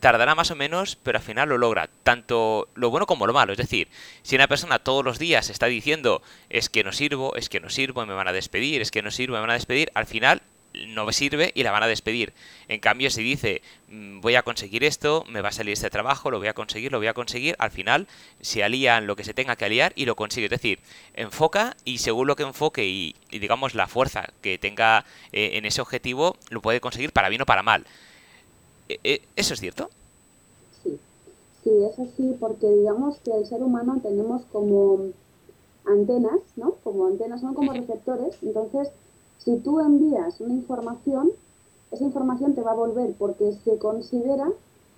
tardará 0.00 0.34
más 0.34 0.50
o 0.50 0.56
menos, 0.56 0.96
pero 0.96 1.18
al 1.18 1.24
final 1.24 1.48
lo 1.48 1.58
logra, 1.58 1.88
tanto 2.02 2.68
lo 2.74 2.90
bueno 2.90 3.06
como 3.06 3.26
lo 3.26 3.32
malo. 3.32 3.52
Es 3.52 3.58
decir, 3.58 3.88
si 4.22 4.36
una 4.36 4.48
persona 4.48 4.78
todos 4.78 5.04
los 5.04 5.18
días 5.18 5.50
está 5.50 5.66
diciendo 5.66 6.22
es 6.50 6.68
que 6.68 6.84
no 6.84 6.92
sirvo, 6.92 7.34
es 7.36 7.48
que 7.48 7.60
no 7.60 7.70
sirvo, 7.70 8.04
me 8.06 8.14
van 8.14 8.28
a 8.28 8.32
despedir, 8.32 8.80
es 8.80 8.90
que 8.90 9.02
no 9.02 9.10
sirvo, 9.10 9.34
me 9.34 9.40
van 9.40 9.50
a 9.50 9.54
despedir, 9.54 9.90
al 9.94 10.06
final 10.06 10.42
no 10.86 11.10
sirve 11.12 11.52
y 11.54 11.62
la 11.62 11.70
van 11.70 11.82
a 11.82 11.86
despedir. 11.86 12.32
En 12.68 12.80
cambio, 12.80 13.10
si 13.10 13.22
dice 13.22 13.62
mm, 13.88 14.20
voy 14.20 14.36
a 14.36 14.42
conseguir 14.42 14.84
esto, 14.84 15.24
me 15.28 15.40
va 15.40 15.48
a 15.48 15.52
salir 15.52 15.72
este 15.72 15.90
trabajo, 15.90 16.30
lo 16.30 16.38
voy 16.38 16.48
a 16.48 16.54
conseguir, 16.54 16.92
lo 16.92 16.98
voy 16.98 17.08
a 17.08 17.14
conseguir, 17.14 17.56
al 17.58 17.70
final 17.70 18.06
se 18.40 18.62
alían 18.62 19.06
lo 19.06 19.16
que 19.16 19.24
se 19.24 19.34
tenga 19.34 19.56
que 19.56 19.64
aliar 19.64 19.92
y 19.96 20.04
lo 20.04 20.16
consigue. 20.16 20.46
Es 20.46 20.50
decir, 20.50 20.78
enfoca 21.14 21.76
y 21.84 21.98
según 21.98 22.26
lo 22.26 22.36
que 22.36 22.42
enfoque 22.44 22.86
y, 22.86 23.14
digamos 23.30 23.74
la 23.74 23.88
fuerza 23.88 24.28
que 24.42 24.58
tenga 24.58 25.04
eh, 25.32 25.52
en 25.54 25.64
ese 25.64 25.80
objetivo, 25.80 26.36
lo 26.50 26.62
puede 26.62 26.80
conseguir 26.80 27.12
para 27.12 27.28
bien 27.28 27.42
o 27.42 27.46
para 27.46 27.62
mal. 27.62 27.86
¿E, 28.88 28.98
e, 29.04 29.20
¿Eso 29.36 29.54
es 29.54 29.60
cierto? 29.60 29.88
Sí, 30.82 30.98
sí, 31.62 31.70
es 31.84 31.98
así 31.98 32.36
porque 32.40 32.70
digamos 32.70 33.18
que 33.18 33.32
el 33.32 33.46
ser 33.46 33.62
humano 33.62 34.00
tenemos 34.02 34.42
como 34.52 35.10
antenas, 35.84 36.40
¿no? 36.56 36.72
Como 36.84 37.06
antenas, 37.06 37.40
son 37.40 37.54
como 37.54 37.72
receptores. 37.72 38.36
Entonces, 38.42 38.88
si 39.38 39.56
tú 39.56 39.80
envías 39.80 40.40
una 40.40 40.54
información, 40.54 41.30
esa 41.90 42.04
información 42.04 42.54
te 42.54 42.62
va 42.62 42.72
a 42.72 42.74
volver 42.74 43.12
porque 43.18 43.52
se 43.64 43.78
considera 43.78 44.50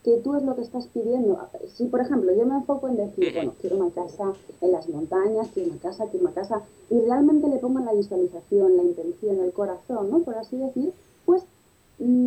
que 0.04 0.16
tú 0.18 0.35
es 0.35 0.42
lo 0.42 0.56
que 0.56 0.62
estás 0.62 0.87
pidiendo. 0.87 1.38
Si, 1.75 1.85
por 1.85 2.00
ejemplo, 2.00 2.32
yo 2.35 2.47
me 2.47 2.54
enfoco 2.54 2.88
en 2.88 2.97
decir, 2.97 3.32
bueno, 3.35 3.52
quiero 3.61 3.76
una 3.76 3.90
casa 3.90 4.32
en 4.61 4.73
las 4.73 4.88
montañas, 4.88 5.49
quiero 5.52 5.70
una 5.70 5.80
casa, 5.80 6.06
quiero 6.06 6.26
una 6.26 6.35
casa, 6.35 6.62
y 6.88 7.00
realmente 7.00 7.49
le 7.49 7.59
pongo 7.59 7.80
en 7.80 7.85
la 7.85 7.92
visualización, 7.92 8.76
la 8.76 8.82
intención, 8.82 9.40
el 9.40 9.52
corazón, 9.52 10.11
¿no? 10.11 10.20
Por 10.20 10.37
así 10.37 10.56
decir, 10.56 10.92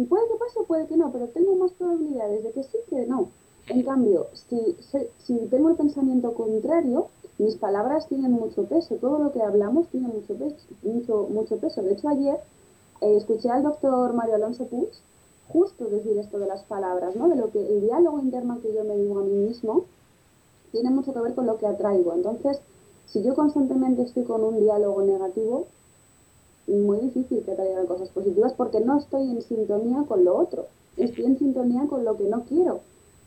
puede 0.08 0.27
que 0.27 0.36
pase, 0.36 0.63
puede 0.68 0.88
que 0.88 0.98
no, 0.98 1.12
pero 1.12 1.27
tengo 1.27 1.56
más 1.56 1.72
probabilidades 1.72 2.44
de 2.44 2.51
que 2.51 2.63
sí 2.63 2.77
que 2.89 3.06
no. 3.06 3.30
En 3.68 3.84
cambio, 3.84 4.27
si, 4.34 4.75
si 5.20 5.38
tengo 5.50 5.70
el 5.70 5.75
pensamiento 5.75 6.34
contrario, 6.34 7.08
mis 7.38 7.56
palabras 7.56 8.08
tienen 8.08 8.32
mucho 8.32 8.63
peso, 8.65 8.96
todo 8.96 9.20
lo 9.20 9.32
que 9.32 9.42
hablamos 9.42 9.88
tiene 9.88 10.08
mucho 10.08 10.36
peso. 10.36 10.56
Mucho, 10.84 11.27
mucho 11.30 11.58
peso. 11.58 11.82
De 11.82 11.94
hecho, 11.94 12.10
ayer 12.10 12.39
eh, 13.01 13.18
escuché 13.18 13.50
al 13.50 13.63
doctor 13.63 14.13
Mario 14.13 14.36
Alonso 14.36 14.65
Puig 14.65 14.89
justo 15.48 15.86
decir 15.86 16.18
esto 16.18 16.39
de 16.39 16.48
las 16.48 16.63
palabras, 16.63 17.15
¿no? 17.15 17.27
de 17.27 17.36
lo 17.36 17.50
que 17.51 17.60
el 17.60 17.82
diálogo 17.82 18.20
interno 18.20 18.62
que 18.62 18.74
yo 18.74 18.84
me 18.84 18.96
digo 18.96 19.20
a 19.20 19.24
mí 19.24 19.34
mismo 19.34 19.86
tiene 20.72 20.89
mucho 20.89 21.13
que 21.13 21.20
ver 21.20 21.36
con 21.36 21.46
lo 21.46 21.58
que 21.58 21.68
atraigo. 21.68 22.13
Entonces, 22.13 22.60
si 23.08 23.22
yo 23.24 23.36
constantemente 23.36 24.03
estoy 24.03 24.24
con 24.24 24.44
un 24.44 24.60
diálogo 24.60 25.01
negativo, 25.03 25.68
muy 26.67 27.00
difícil 27.00 27.43
que 27.43 27.55
traigan 27.55 27.88
cosas 27.88 28.10
positivas 28.10 28.53
porque 28.53 28.79
no 28.79 29.00
estoy 29.00 29.29
en 29.29 29.41
sintonía 29.41 30.03
con 30.08 30.24
lo 30.24 30.36
otro, 30.38 30.67
estoy 30.98 31.25
en 31.25 31.38
sintonía 31.38 31.88
con 31.88 32.05
lo 32.05 32.17
que 32.17 32.25
no 32.25 32.43
quiero, 32.43 32.82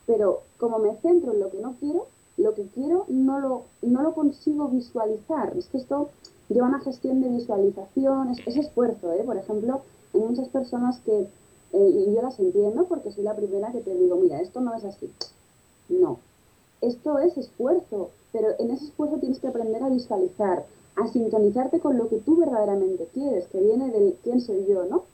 pero 0.07 0.43
como 0.59 0.79
me 0.79 0.97
centro 0.97 1.33
en 1.33 1.41
lo 1.41 1.51
que 1.51 1.59
no 1.59 1.75
quiero, 1.81 2.07
lo 2.37 2.55
que 2.55 2.67
quiero 2.75 3.05
no 3.09 3.41
lo, 3.41 3.65
no 3.83 4.03
lo 4.03 4.15
consigo 4.15 4.69
visualizar. 4.69 5.57
Es 5.57 5.67
que 5.67 5.79
esto 5.79 6.11
lleva 6.49 6.69
una 6.69 6.81
gestión 6.81 7.21
de 7.21 7.29
visualización, 7.29 8.31
es, 8.31 8.57
esfuerzo, 8.57 9.13
¿eh? 9.13 9.23
Por 9.25 9.37
ejemplo, 9.37 9.81
hay 10.15 10.21
muchas 10.21 10.49
personas 10.49 10.99
que, 11.01 11.27
eh, 11.73 11.89
y 11.89 12.15
yo 12.15 12.23
las 12.23 12.39
entiendo 12.39 12.85
porque 12.85 13.11
soy 13.11 13.25
la 13.25 13.35
primera 13.35 13.73
que 13.73 13.81
te 13.81 13.95
digo, 13.95 14.17
mira, 14.17 14.41
esto 14.41 14.61
no 14.61 14.75
es 14.75 14.85
así. 14.85 15.11
No, 15.89 16.19
esto 16.81 17.19
es 17.19 17.37
esfuerzo, 17.37 18.11
pero 18.33 18.49
en 18.59 18.71
ese 18.71 18.87
esfuerzo 18.87 19.19
tienes 19.19 19.41
que 19.41 19.49
aprender 19.49 19.83
a 19.83 19.89
visualizar, 19.89 20.67
a 20.97 21.07
sintonizarte 21.09 21.79
con 21.79 21.99
lo 21.99 22.09
que 22.09 22.19
tú 22.19 22.37
verdaderamente 22.37 23.07
quieres, 23.13 23.47
que 23.49 23.61
viene 23.61 23.91
del 23.91 24.17
quién 24.25 24.41
soy 24.41 24.67
yo, 24.67 24.85
¿no? 24.87 25.05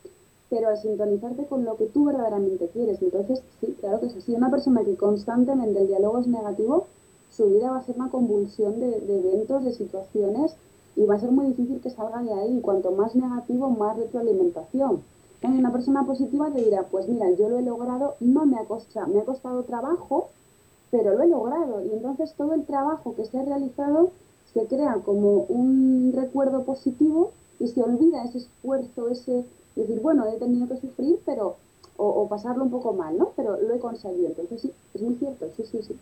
Pero 0.48 0.68
a 0.68 0.76
sintonizarte 0.76 1.46
con 1.46 1.64
lo 1.64 1.76
que 1.76 1.86
tú 1.86 2.04
verdaderamente 2.04 2.68
quieres. 2.68 3.02
Entonces, 3.02 3.42
sí, 3.60 3.76
claro 3.80 4.00
que 4.00 4.06
es 4.06 4.16
así. 4.16 4.34
Una 4.34 4.50
persona 4.50 4.84
que 4.84 4.96
constantemente 4.96 5.80
el 5.80 5.88
diálogo 5.88 6.18
es 6.18 6.26
negativo, 6.28 6.86
su 7.30 7.46
vida 7.46 7.70
va 7.70 7.78
a 7.78 7.84
ser 7.84 7.96
una 7.96 8.10
convulsión 8.10 8.78
de, 8.78 8.96
eventos, 8.96 9.64
de 9.64 9.72
situaciones, 9.72 10.54
y 10.94 11.04
va 11.06 11.14
a 11.14 11.20
ser 11.20 11.32
muy 11.32 11.46
difícil 11.46 11.80
que 11.80 11.90
salga 11.90 12.22
de 12.22 12.32
ahí. 12.32 12.60
Cuanto 12.60 12.92
más 12.92 13.16
negativo, 13.16 13.70
más 13.70 13.96
retroalimentación. 13.96 15.02
Entonces, 15.36 15.58
una 15.58 15.72
persona 15.72 16.06
positiva 16.06 16.50
te 16.50 16.62
dirá, 16.62 16.84
pues 16.84 17.08
mira, 17.08 17.28
yo 17.32 17.48
lo 17.48 17.58
he 17.58 17.62
logrado, 17.62 18.14
no 18.20 18.46
me 18.46 18.58
ha 18.58 18.64
costado, 18.66 19.08
me 19.08 19.20
ha 19.20 19.24
costado 19.24 19.64
trabajo, 19.64 20.28
pero 20.92 21.14
lo 21.14 21.22
he 21.22 21.28
logrado. 21.28 21.84
Y 21.84 21.90
entonces 21.90 22.34
todo 22.36 22.52
el 22.52 22.64
trabajo 22.66 23.16
que 23.16 23.24
se 23.24 23.38
ha 23.38 23.42
realizado 23.42 24.10
se 24.54 24.66
crea 24.66 24.96
como 25.04 25.44
un 25.44 26.12
recuerdo 26.14 26.64
positivo 26.64 27.32
y 27.58 27.68
se 27.68 27.82
olvida 27.82 28.24
ese 28.24 28.38
esfuerzo, 28.38 29.08
ese 29.08 29.44
decir, 29.76 30.00
bueno, 30.00 30.26
he 30.28 30.38
tenido 30.38 30.68
que 30.68 30.80
sufrir, 30.80 31.18
pero 31.24 31.56
o, 31.96 32.28
pasarlo 32.28 32.64
un 32.64 32.70
poco 32.70 32.92
mal, 32.92 33.16
¿no? 33.16 33.32
Pero 33.36 33.58
lo 33.60 33.74
he 33.74 33.78
conseguido. 33.78 34.28
Entonces 34.28 34.62
sí, 34.62 34.72
es 34.94 35.02
muy 35.02 35.14
cierto, 35.16 35.48
sí, 35.56 35.64
sí, 35.70 35.80
sí. 35.86 35.96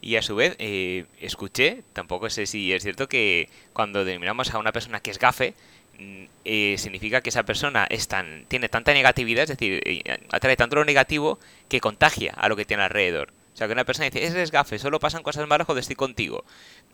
Y 0.00 0.14
a 0.14 0.22
su 0.22 0.36
vez, 0.36 0.54
eh, 0.58 1.06
escuché, 1.20 1.82
tampoco 1.92 2.30
sé 2.30 2.46
si 2.46 2.72
es 2.72 2.84
cierto 2.84 3.08
que 3.08 3.48
cuando 3.72 4.04
denominamos 4.04 4.54
a 4.54 4.58
una 4.58 4.70
persona 4.70 5.00
que 5.00 5.10
es 5.10 5.18
gafe, 5.18 5.54
mm, 5.98 6.24
eh, 6.44 6.76
significa 6.78 7.20
que 7.20 7.30
esa 7.30 7.42
persona 7.42 7.84
es 7.90 8.06
tan, 8.06 8.44
tiene 8.46 8.68
tanta 8.68 8.92
negatividad, 8.92 9.42
es 9.42 9.50
decir, 9.50 9.82
eh, 9.84 10.02
atrae 10.30 10.56
tanto 10.56 10.76
lo 10.76 10.84
negativo 10.84 11.38
que 11.68 11.80
contagia 11.80 12.32
a 12.36 12.48
lo 12.48 12.54
que 12.54 12.64
tiene 12.64 12.84
alrededor. 12.84 13.32
O 13.58 13.60
sea, 13.60 13.66
que 13.66 13.72
una 13.72 13.84
persona 13.84 14.04
dice, 14.04 14.24
ese 14.24 14.40
es 14.40 14.52
gafe, 14.52 14.78
solo 14.78 15.00
pasan 15.00 15.24
cosas 15.24 15.48
malas 15.48 15.66
cuando 15.66 15.80
estoy 15.80 15.96
contigo. 15.96 16.44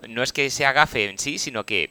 No 0.09 0.23
es 0.23 0.33
que 0.33 0.49
sea 0.49 0.73
gafe 0.73 1.11
en 1.11 1.18
sí, 1.18 1.37
sino 1.37 1.66
que 1.66 1.90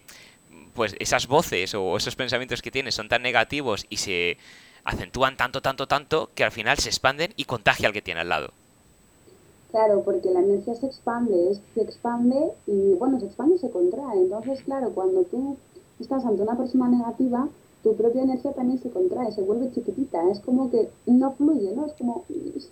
pues 0.73 0.95
esas 0.97 1.27
voces 1.27 1.75
o 1.75 1.95
esos 1.95 2.15
pensamientos 2.15 2.63
que 2.63 2.71
tiene 2.71 2.91
son 2.91 3.07
tan 3.07 3.21
negativos 3.21 3.85
y 3.91 3.97
se 3.97 4.39
acentúan 4.83 5.37
tanto, 5.37 5.61
tanto, 5.61 5.85
tanto 5.85 6.31
que 6.33 6.43
al 6.43 6.51
final 6.51 6.79
se 6.79 6.89
expanden 6.89 7.35
y 7.37 7.45
contagia 7.45 7.85
al 7.85 7.93
que 7.93 8.01
tiene 8.01 8.21
al 8.21 8.29
lado. 8.29 8.51
Claro, 9.69 10.01
porque 10.03 10.31
la 10.31 10.39
energía 10.39 10.73
se 10.73 10.87
expande, 10.87 11.55
se 11.75 11.81
expande 11.83 12.53
y 12.65 12.95
bueno, 12.95 13.19
se 13.19 13.27
expande 13.27 13.57
y 13.57 13.59
se 13.59 13.69
contrae. 13.69 14.21
Entonces, 14.21 14.63
claro, 14.63 14.89
cuando 14.89 15.21
tú 15.25 15.55
estás 15.99 16.25
ante 16.25 16.41
una 16.41 16.57
persona 16.57 16.87
negativa, 16.87 17.47
tu 17.83 17.95
propia 17.95 18.23
energía 18.23 18.53
también 18.53 18.79
se 18.79 18.89
contrae, 18.89 19.31
se 19.33 19.41
vuelve 19.41 19.71
chiquitita. 19.71 20.29
Es 20.31 20.39
como 20.39 20.71
que 20.71 20.89
no 21.05 21.33
fluye, 21.33 21.73
¿no? 21.75 21.85
Es 21.85 21.93
como, 21.93 22.23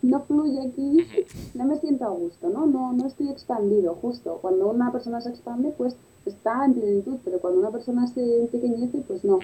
no 0.01 0.21
fluye 0.21 0.61
aquí, 0.61 1.05
no 1.53 1.65
me 1.65 1.77
siento 1.79 2.05
a 2.05 2.09
gusto, 2.09 2.49
¿no? 2.49 2.65
No, 2.65 2.93
no 2.93 3.07
estoy 3.07 3.29
expandido, 3.29 3.95
justo. 4.01 4.39
Cuando 4.41 4.69
una 4.69 4.91
persona 4.91 5.19
se 5.19 5.29
expande, 5.29 5.73
pues 5.77 5.95
está 6.25 6.63
en 6.65 6.75
plenitud, 6.75 7.17
pero 7.25 7.39
cuando 7.39 7.59
una 7.59 7.71
persona 7.71 8.07
se 8.07 8.47
pequeñece, 8.51 8.99
pues 9.05 9.25
no. 9.25 9.39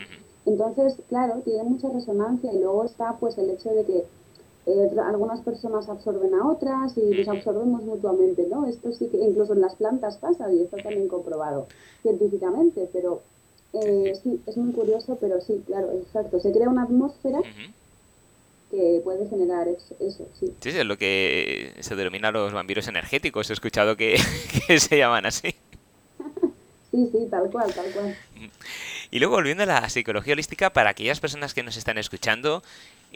Entonces, 0.46 0.96
claro, 1.10 1.42
tiene 1.44 1.64
mucha 1.64 1.90
resonancia 1.90 2.54
y 2.54 2.60
luego 2.60 2.86
está 2.86 3.18
pues 3.20 3.38
el 3.38 3.50
hecho 3.50 3.70
de 3.70 3.84
que 3.84 4.06
eh, 4.68 4.90
algunas 5.06 5.42
personas 5.42 5.90
absorben 5.90 6.34
a 6.34 6.48
otras 6.48 6.98
y 6.98 7.02
nos 7.02 7.28
absorbemos 7.28 7.84
mutuamente, 7.84 8.48
¿no? 8.50 8.66
Esto 8.66 8.94
sí 8.94 9.08
que 9.08 9.18
incluso 9.18 9.52
en 9.52 9.62
las 9.62 9.76
plantas 9.76 10.18
pasa 10.18 10.52
y 10.54 10.62
está 10.62 10.78
también 10.78 11.10
comprobado 11.10 11.68
científicamente, 12.04 12.90
pero 12.94 13.22
eh, 13.86 14.20
sí, 14.22 14.42
es 14.46 14.58
muy 14.58 14.74
curioso, 14.74 15.18
pero 15.20 15.42
sí, 15.42 15.62
claro, 15.66 15.92
exacto. 15.94 16.40
Se 16.40 16.52
crea 16.52 16.70
una 16.70 16.84
atmósfera 16.84 17.40
que 18.72 19.02
puede 19.04 19.28
generar 19.30 19.68
eso, 19.68 20.28
sí. 20.40 20.54
Sí, 20.62 20.70
es 20.70 20.86
lo 20.86 20.98
que 20.98 21.74
se 21.80 21.96
denomina 21.96 22.32
los 22.32 22.54
vampiros 22.54 22.88
energéticos. 22.88 23.50
He 23.50 23.54
escuchado 23.54 23.96
que, 23.96 24.20
que 24.68 24.80
se 24.80 24.98
llaman 24.98 25.26
así. 25.26 25.56
sí, 26.92 27.10
sí, 27.12 27.28
tal 27.30 27.50
cual, 27.50 27.74
tal 27.74 27.92
cual. 27.92 28.16
Y 29.12 29.20
luego 29.20 29.36
volviendo 29.36 29.64
a 29.64 29.68
la 29.68 29.90
psicología 29.90 30.34
holística, 30.34 30.72
para 30.72 30.90
aquellas 30.90 31.20
personas 31.20 31.54
que 31.54 31.64
nos 31.64 31.78
están 31.78 31.98
escuchando 31.98 32.62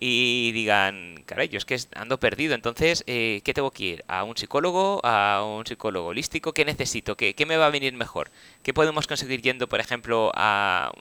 y 0.04 0.52
digan, 0.52 1.14
caray, 1.28 1.48
yo 1.48 1.60
es 1.60 1.66
que 1.66 1.78
ando 1.94 2.20
perdido, 2.20 2.56
entonces, 2.56 3.04
eh, 3.06 3.42
¿qué 3.46 3.54
tengo 3.54 3.70
que 3.70 3.84
ir? 3.84 4.04
¿A 4.08 4.24
un 4.24 4.36
psicólogo? 4.36 5.00
¿A 5.04 5.46
un 5.46 5.64
psicólogo 5.64 6.08
holístico? 6.08 6.54
¿Qué 6.54 6.66
necesito? 6.66 7.16
¿Qué, 7.16 7.36
¿Qué 7.36 7.46
me 7.46 7.56
va 7.56 7.68
a 7.68 7.70
venir 7.70 7.94
mejor? 7.94 8.30
¿Qué 8.64 8.74
podemos 8.74 9.06
conseguir 9.06 9.44
yendo, 9.44 9.70
por 9.70 9.80
ejemplo, 9.80 10.32
a 10.34 10.92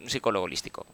un 0.00 0.08
psicólogo 0.08 0.44
holístico? 0.44 0.86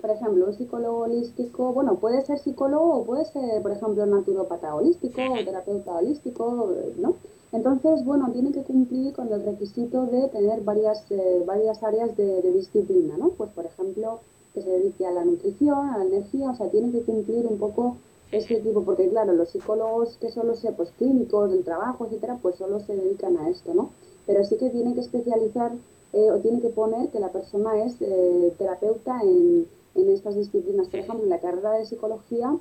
Por 0.00 0.10
ejemplo, 0.10 0.46
un 0.46 0.54
psicólogo 0.56 1.00
holístico, 1.00 1.74
bueno, 1.74 1.96
puede 1.96 2.22
ser 2.22 2.38
psicólogo 2.38 2.94
o 2.94 3.04
puede 3.04 3.26
ser, 3.26 3.60
por 3.60 3.72
ejemplo, 3.72 4.06
naturopata 4.06 4.74
holístico 4.74 5.20
o 5.20 5.44
terapeuta 5.44 5.92
holístico, 5.92 6.74
¿no? 6.96 7.14
Entonces, 7.52 8.02
bueno, 8.06 8.30
tiene 8.32 8.52
que 8.52 8.62
cumplir 8.62 9.12
con 9.12 9.30
el 9.30 9.44
requisito 9.44 10.06
de 10.06 10.28
tener 10.28 10.62
varias, 10.62 11.04
eh, 11.10 11.42
varias 11.46 11.82
áreas 11.82 12.16
de, 12.16 12.40
de 12.40 12.52
disciplina, 12.52 13.16
¿no? 13.18 13.28
Pues, 13.30 13.50
por 13.50 13.66
ejemplo, 13.66 14.20
que 14.54 14.62
se 14.62 14.70
dedique 14.70 15.04
a 15.04 15.10
la 15.10 15.24
nutrición, 15.24 15.90
a 15.90 15.98
la 15.98 16.04
energía, 16.04 16.50
o 16.50 16.54
sea, 16.54 16.70
tiene 16.70 16.92
que 16.92 17.02
cumplir 17.02 17.46
un 17.46 17.58
poco 17.58 17.96
ese 18.30 18.56
tipo, 18.60 18.82
porque 18.82 19.08
claro, 19.08 19.32
los 19.32 19.50
psicólogos 19.50 20.16
que 20.20 20.30
solo 20.30 20.54
sé, 20.54 20.72
pues 20.72 20.90
clínicos, 20.98 21.50
del 21.50 21.64
trabajo, 21.64 22.06
etcétera, 22.06 22.38
pues 22.40 22.56
solo 22.56 22.80
se 22.80 22.96
dedican 22.96 23.36
a 23.36 23.48
esto, 23.48 23.74
¿no? 23.74 23.90
Pero 24.26 24.44
sí 24.44 24.56
que 24.56 24.70
tiene 24.70 24.94
que 24.94 25.00
especializar 25.00 25.72
eh, 26.12 26.30
o 26.30 26.38
tiene 26.38 26.60
que 26.60 26.68
poner 26.68 27.10
que 27.10 27.20
la 27.20 27.30
persona 27.30 27.84
es 27.84 27.96
eh, 28.00 28.54
terapeuta 28.56 29.20
en, 29.22 29.66
en, 29.94 30.08
estas 30.08 30.36
disciplinas. 30.36 30.88
Por 30.88 31.00
ejemplo, 31.00 31.24
en 31.24 31.30
la 31.30 31.40
carrera 31.40 31.72
de 31.72 31.86
psicología, 31.86 32.56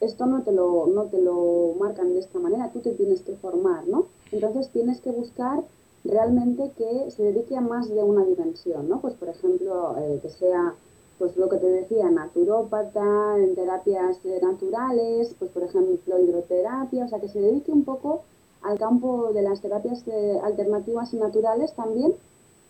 esto 0.00 0.26
no 0.26 0.42
te, 0.42 0.52
lo, 0.52 0.86
no 0.86 1.04
te 1.04 1.20
lo 1.20 1.74
marcan 1.78 2.12
de 2.12 2.20
esta 2.20 2.38
manera, 2.38 2.70
tú 2.72 2.80
te 2.80 2.92
tienes 2.92 3.22
que 3.22 3.36
formar, 3.36 3.86
¿no? 3.86 4.06
Entonces 4.32 4.68
tienes 4.70 5.00
que 5.00 5.10
buscar 5.10 5.62
realmente 6.04 6.70
que 6.76 7.10
se 7.10 7.22
dedique 7.22 7.56
a 7.56 7.60
más 7.60 7.88
de 7.88 8.02
una 8.02 8.24
dimensión, 8.24 8.88
¿no? 8.88 9.00
Pues 9.00 9.14
por 9.14 9.28
ejemplo, 9.28 9.96
eh, 9.98 10.18
que 10.22 10.28
sea 10.28 10.74
pues 11.18 11.36
lo 11.36 11.48
que 11.48 11.56
te 11.56 11.66
decía, 11.66 12.10
naturópata, 12.10 13.38
en 13.38 13.54
terapias 13.54 14.18
eh, 14.24 14.38
naturales, 14.42 15.34
pues 15.38 15.50
por 15.50 15.62
ejemplo 15.62 16.18
hidroterapia, 16.18 17.04
o 17.04 17.08
sea, 17.08 17.20
que 17.20 17.28
se 17.28 17.40
dedique 17.40 17.72
un 17.72 17.84
poco 17.84 18.22
al 18.62 18.78
campo 18.78 19.32
de 19.32 19.42
las 19.42 19.60
terapias 19.60 20.02
eh, 20.06 20.38
alternativas 20.42 21.12
y 21.14 21.16
naturales 21.16 21.72
también. 21.74 22.14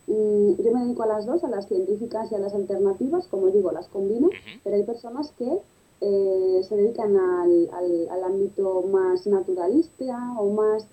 Yo 0.09 0.73
me 0.73 0.83
dedico 0.83 1.03
a 1.03 1.09
las 1.09 1.27
dos, 1.27 1.43
a 1.43 1.49
las 1.49 1.67
científicas 1.67 2.31
y 2.31 2.37
a 2.37 2.39
las 2.39 2.55
alternativas, 2.55 3.27
como 3.27 3.49
digo, 3.49 3.73
las 3.73 3.89
combino, 3.89 4.31
pero 4.63 4.77
hay 4.77 4.85
personas 4.85 5.33
que 5.37 5.59
eh, 6.01 6.61
se 6.63 6.77
dedican 6.77 7.17
al, 7.17 7.69
al, 7.73 8.23
ámbito 8.23 8.83
más 8.83 9.27
naturalista 9.27 10.35
o 10.39 10.51
más 10.51 10.87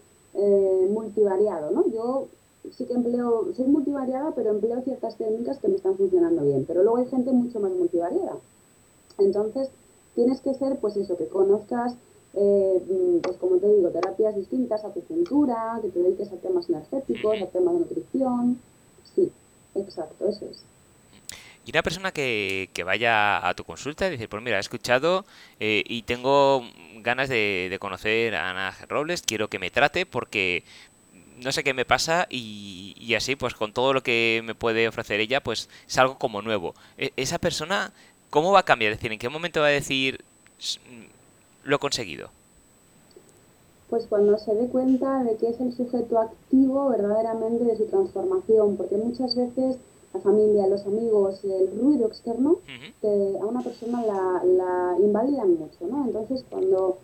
multivariado, 0.90 1.70
¿no? 1.70 1.88
Yo 1.92 2.26
sí 2.72 2.86
que 2.86 2.94
empleo, 2.94 3.54
soy 3.56 3.66
multivariada, 3.66 4.32
pero 4.36 4.52
empleo 4.52 4.82
ciertas 4.82 5.18
técnicas 5.18 5.60
que 5.60 5.68
me 5.68 5.76
están 5.76 5.98
funcionando 5.98 6.44
bien. 6.44 6.66
Pero 6.66 6.84
luego 6.84 6.98
hay 6.98 7.08
gente 7.08 7.32
mucho 7.32 7.60
más 7.60 7.72
multivariada. 7.72 8.38
Entonces, 9.18 9.70
tienes 10.16 10.42
que 10.42 10.54
ser, 10.54 10.78
pues 10.78 10.96
eso, 10.98 11.18
que 11.18 11.28
conozcas, 11.28 11.96
eh, 12.34 13.20
pues 13.22 13.38
como 13.38 13.58
te 13.58 13.68
digo, 13.68 13.90
terapias 13.90 14.36
distintas, 14.36 14.84
a 14.84 14.94
tu 14.94 15.02
cintura, 15.02 15.80
que 15.82 15.90
te 15.90 16.00
dediques 16.00 16.32
a 16.32 16.38
temas 16.38 16.70
energéticos, 16.70 17.42
a 17.42 17.48
temas 17.48 17.74
de 17.74 17.80
nutrición. 17.82 18.60
Sí, 19.16 19.32
exacto, 19.76 20.28
eso 20.28 20.46
es. 20.50 20.64
Y 21.66 21.72
una 21.72 21.82
persona 21.82 22.12
que, 22.12 22.70
que, 22.74 22.84
vaya 22.84 23.48
a 23.48 23.54
tu 23.54 23.64
consulta 23.64 24.08
y 24.08 24.12
dice, 24.12 24.28
pues 24.28 24.44
mira, 24.44 24.58
he 24.58 24.60
escuchado 24.60 25.24
eh, 25.62 25.82
y 25.88 26.02
tengo 26.02 26.62
ganas 26.96 27.30
de, 27.30 27.68
de, 27.70 27.80
conocer 27.80 28.36
a 28.36 28.50
Ana 28.50 28.76
Robles, 28.90 29.22
quiero 29.22 29.48
que 29.48 29.60
me 29.60 29.72
trate 29.72 30.06
porque 30.06 30.66
no 31.42 31.52
sé 31.52 31.64
qué 31.64 31.74
me 31.74 31.86
pasa 31.86 32.28
y, 32.30 33.14
así, 33.16 33.36
pues 33.36 33.54
con 33.54 33.74
todo 33.74 33.94
lo 33.94 34.02
que 34.02 34.42
me 34.46 34.56
puede 34.56 34.88
ofrecer 34.88 35.20
ella, 35.20 35.42
pues 35.42 35.70
es 35.88 35.98
algo 35.98 36.18
como 36.18 36.42
nuevo. 36.42 36.74
E, 36.98 37.12
esa 37.16 37.38
persona, 37.38 37.94
¿cómo 38.30 38.52
va 38.52 38.60
a 38.60 38.66
cambiar? 38.66 38.92
Es 38.92 39.00
decir, 39.00 39.12
¿en 39.12 39.20
qué 39.20 39.30
momento 39.30 39.62
va 39.62 39.68
a 39.68 39.70
decir, 39.70 40.24
mm, 40.90 41.68
lo 41.68 41.76
he 41.76 41.80
conseguido? 41.80 42.30
Pues 43.90 44.06
cuando 44.08 44.38
se 44.38 44.54
dé 44.56 44.68
cuenta 44.68 45.24
de 45.24 45.36
que 45.38 45.50
es 45.50 45.60
el 45.60 45.76
sujeto 45.76 46.20
activo 46.20 46.90
verdaderamente 46.90 47.64
de 47.66 47.78
su 47.78 47.86
transformación, 47.86 48.76
porque 48.78 48.96
muchas 48.96 49.36
veces 49.36 49.78
la 50.14 50.20
familia, 50.20 50.68
los 50.68 50.86
amigos, 50.86 51.44
el 51.44 51.80
ruido 51.80 52.08
externo, 52.08 52.58
a 53.04 53.46
una 53.46 53.62
persona 53.62 54.04
la, 54.06 54.44
la 54.46 54.96
invalidan 55.00 55.56
mucho, 55.56 55.86
¿no? 55.90 56.06
Entonces 56.06 56.44
cuando 56.50 56.98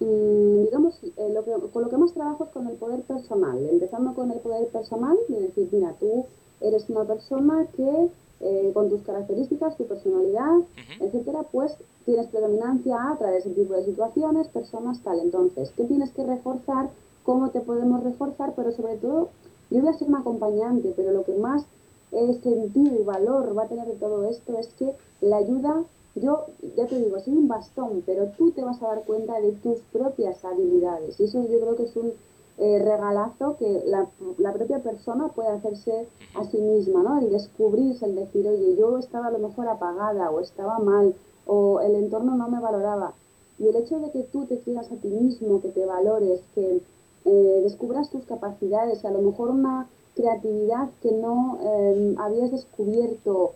Mm, 0.00 0.64
digamos, 0.64 1.02
eh, 1.02 1.30
lo 1.32 1.44
que, 1.44 1.52
con 1.72 1.82
lo 1.82 1.88
que 1.88 1.96
más 1.96 2.12
trabajo 2.12 2.44
es 2.44 2.50
con 2.50 2.66
el 2.66 2.76
poder 2.76 3.00
personal, 3.02 3.58
empezando 3.70 4.14
con 4.14 4.30
el 4.30 4.38
poder 4.40 4.66
personal, 4.68 5.16
de 5.28 5.40
decir, 5.40 5.68
mira, 5.72 5.94
tú 5.98 6.26
eres 6.60 6.88
una 6.90 7.04
persona 7.04 7.66
que 7.76 8.10
eh, 8.40 8.70
con 8.74 8.90
tus 8.90 9.00
características, 9.02 9.78
tu 9.78 9.86
personalidad, 9.86 10.58
etcétera, 11.00 11.42
pues 11.50 11.74
tienes 12.04 12.26
predominancia 12.26 13.10
a 13.10 13.16
través 13.16 13.44
de 13.44 13.50
ese 13.50 13.60
tipo 13.62 13.72
de 13.72 13.86
situaciones, 13.86 14.48
personas, 14.48 15.00
tal. 15.00 15.20
Entonces, 15.20 15.72
¿qué 15.74 15.84
tienes 15.84 16.10
que 16.12 16.24
reforzar? 16.24 16.90
¿Cómo 17.24 17.48
te 17.48 17.60
podemos 17.60 18.04
reforzar? 18.04 18.52
Pero 18.54 18.72
sobre 18.72 18.96
todo, 18.96 19.30
yo 19.70 19.80
voy 19.80 19.88
a 19.88 19.94
ser 19.94 20.08
un 20.08 20.16
acompañante, 20.16 20.92
pero 20.94 21.12
lo 21.12 21.24
que 21.24 21.34
más 21.36 21.64
eh, 22.12 22.38
sentido 22.42 23.00
y 23.00 23.04
valor 23.04 23.56
va 23.56 23.62
a 23.62 23.68
tener 23.68 23.86
de 23.86 23.94
todo 23.94 24.26
esto 24.26 24.58
es 24.58 24.68
que 24.78 24.94
la 25.22 25.38
ayuda 25.38 25.82
yo, 26.16 26.46
ya 26.76 26.86
te 26.86 26.98
digo, 26.98 27.20
soy 27.20 27.34
un 27.34 27.48
bastón, 27.48 28.02
pero 28.06 28.26
tú 28.36 28.50
te 28.50 28.64
vas 28.64 28.82
a 28.82 28.88
dar 28.88 29.02
cuenta 29.04 29.38
de 29.40 29.52
tus 29.52 29.78
propias 29.92 30.44
habilidades. 30.44 31.20
Y 31.20 31.24
eso 31.24 31.46
yo 31.46 31.60
creo 31.60 31.76
que 31.76 31.84
es 31.84 31.96
un 31.96 32.12
eh, 32.58 32.78
regalazo 32.78 33.56
que 33.58 33.82
la, 33.86 34.06
la, 34.38 34.52
propia 34.52 34.78
persona 34.78 35.28
puede 35.28 35.50
hacerse 35.50 36.08
a 36.34 36.44
sí 36.44 36.56
misma, 36.56 37.02
¿no? 37.02 37.18
El 37.18 37.30
descubrirse, 37.30 38.06
el 38.06 38.14
decir, 38.14 38.48
oye, 38.48 38.76
yo 38.76 38.98
estaba 38.98 39.26
a 39.26 39.30
lo 39.30 39.38
mejor 39.38 39.68
apagada 39.68 40.30
o 40.30 40.40
estaba 40.40 40.78
mal 40.78 41.14
o 41.46 41.80
el 41.80 41.94
entorno 41.94 42.34
no 42.34 42.48
me 42.48 42.60
valoraba. 42.60 43.12
Y 43.58 43.68
el 43.68 43.76
hecho 43.76 43.98
de 43.98 44.10
que 44.10 44.22
tú 44.22 44.44
te 44.46 44.58
quieras 44.58 44.90
a 44.90 44.96
ti 44.96 45.08
mismo, 45.08 45.60
que 45.60 45.68
te 45.68 45.84
valores, 45.84 46.40
que 46.54 46.80
eh, 47.26 47.60
descubras 47.62 48.10
tus 48.10 48.24
capacidades, 48.24 49.04
a 49.04 49.10
lo 49.10 49.20
mejor 49.20 49.50
una 49.50 49.86
creatividad 50.14 50.88
que 51.02 51.12
no 51.12 51.58
eh, 51.62 52.14
habías 52.18 52.50
descubierto 52.52 53.52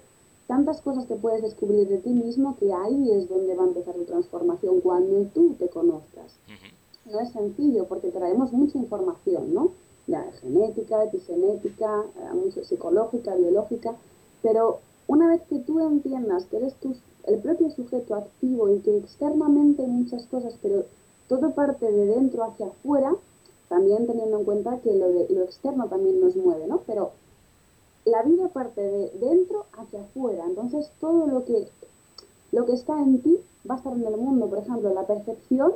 tantas 0.51 0.81
cosas 0.81 1.07
que 1.07 1.15
puedes 1.15 1.43
descubrir 1.43 1.87
de 1.87 1.99
ti 1.99 2.11
mismo 2.11 2.57
que 2.59 2.73
ahí 2.73 3.13
es 3.13 3.29
donde 3.29 3.55
va 3.55 3.63
a 3.63 3.69
empezar 3.69 3.95
tu 3.95 4.03
transformación, 4.03 4.81
cuando 4.81 5.23
tú 5.33 5.55
te 5.57 5.69
conozcas. 5.69 6.35
No 7.05 7.21
es 7.21 7.31
sencillo 7.31 7.85
porque 7.85 8.11
traemos 8.11 8.53
mucha 8.53 8.77
información, 8.77 9.55
¿no? 9.55 9.71
ya, 10.09 10.29
genética, 10.41 11.05
epigenética, 11.05 12.05
mucho 12.35 12.65
psicológica, 12.65 13.37
biológica, 13.37 13.95
pero 14.43 14.81
una 15.07 15.29
vez 15.29 15.43
que 15.49 15.61
tú 15.61 15.79
entiendas 15.79 16.47
que 16.47 16.57
eres 16.57 16.75
tú 16.81 16.97
el 17.27 17.39
propio 17.39 17.71
sujeto 17.71 18.17
activo 18.17 18.69
y 18.75 18.81
que 18.81 18.97
externamente 18.97 19.83
hay 19.83 19.89
muchas 19.89 20.25
cosas, 20.27 20.55
pero 20.61 20.85
todo 21.29 21.53
parte 21.53 21.93
de 21.93 22.07
dentro 22.07 22.43
hacia 22.43 22.67
afuera, 22.67 23.15
también 23.69 24.09
teniendo 24.09 24.39
en 24.39 24.45
cuenta 24.45 24.81
que 24.81 24.93
lo, 24.95 25.13
de, 25.13 25.29
lo 25.31 25.45
externo 25.45 25.87
también 25.87 26.21
nos 26.21 26.35
mueve, 26.35 26.67
¿no? 26.67 26.81
Pero 26.89 27.13
la 28.05 28.23
vida 28.23 28.49
parte 28.49 28.81
de 28.81 29.11
dentro 29.21 29.67
hacia 29.73 30.01
afuera, 30.01 30.45
entonces 30.47 30.91
todo 31.01 31.27
lo 31.27 31.45
que, 31.45 31.69
lo 32.53 32.67
que 32.67 32.73
está 32.73 32.99
en 33.01 33.21
ti 33.23 33.39
va 33.69 33.75
a 33.75 33.79
estar 33.79 33.93
en 33.93 34.07
el 34.07 34.17
mundo, 34.17 34.47
por 34.47 34.59
ejemplo, 34.59 34.93
la 34.95 35.07
percepción, 35.07 35.73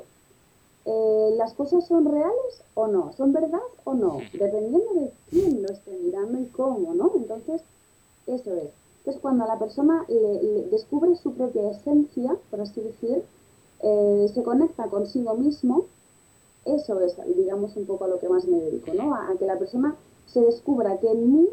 eh, 0.87 1.35
las 1.37 1.55
cosas 1.55 1.87
son 1.87 2.05
reales 2.05 2.63
o 2.75 2.87
no, 2.87 3.13
son 3.15 3.33
verdad 3.33 3.61
o 3.85 3.95
no, 3.95 4.19
dependiendo 4.33 4.95
de 4.95 5.13
quién 5.31 5.63
lo 5.63 5.69
esté 5.69 5.99
mirando 6.03 6.39
y 6.39 6.47
cómo, 6.47 6.95
¿no? 6.95 7.13
Entonces, 7.15 7.63
eso 8.27 8.55
es. 8.55 8.71
Entonces, 8.99 9.21
cuando 9.21 9.47
la 9.47 9.59
persona 9.59 10.07
descubre 10.71 11.15
su 11.17 11.35
propia 11.35 11.71
esencia, 11.71 12.37
por 12.51 12.63
así 12.63 12.81
decir, 12.81 13.23
eh, 13.81 14.31
se 14.33 14.43
conecta 14.43 14.89
consigo 14.89 15.35
mismo, 15.35 15.85
eso 16.65 16.99
es, 17.01 17.15
digamos, 17.37 17.77
un 17.77 17.85
poco 17.85 18.05
a 18.05 18.09
lo 18.09 18.19
que 18.19 18.31
más 18.31 18.47
me 18.47 18.59
dedico, 18.59 18.95
¿no? 18.95 19.15
A, 19.15 19.37
que 19.39 19.45
la 19.45 19.59
persona 19.59 19.95
se 20.27 20.41
descubra 20.41 20.97
que 20.99 21.11
en 21.11 21.35
mí 21.35 21.49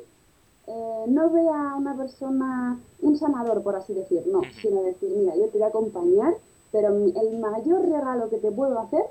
eh, 0.67 1.05
no 1.07 1.29
vea 1.29 1.71
a 1.71 1.75
una 1.75 1.95
persona 1.95 2.79
un 3.01 3.17
sanador, 3.17 3.61
por 3.63 3.75
así 3.75 3.93
decir, 3.93 4.23
no, 4.27 4.41
sino 4.61 4.83
decir, 4.83 5.11
mira, 5.17 5.35
yo 5.35 5.47
te 5.47 5.57
voy 5.57 5.63
a 5.63 5.67
acompañar, 5.67 6.35
pero 6.71 6.89
el 6.89 7.39
mayor 7.39 7.87
regalo 7.89 8.29
que 8.29 8.37
te 8.37 8.51
puedo 8.51 8.79
hacer 8.79 9.03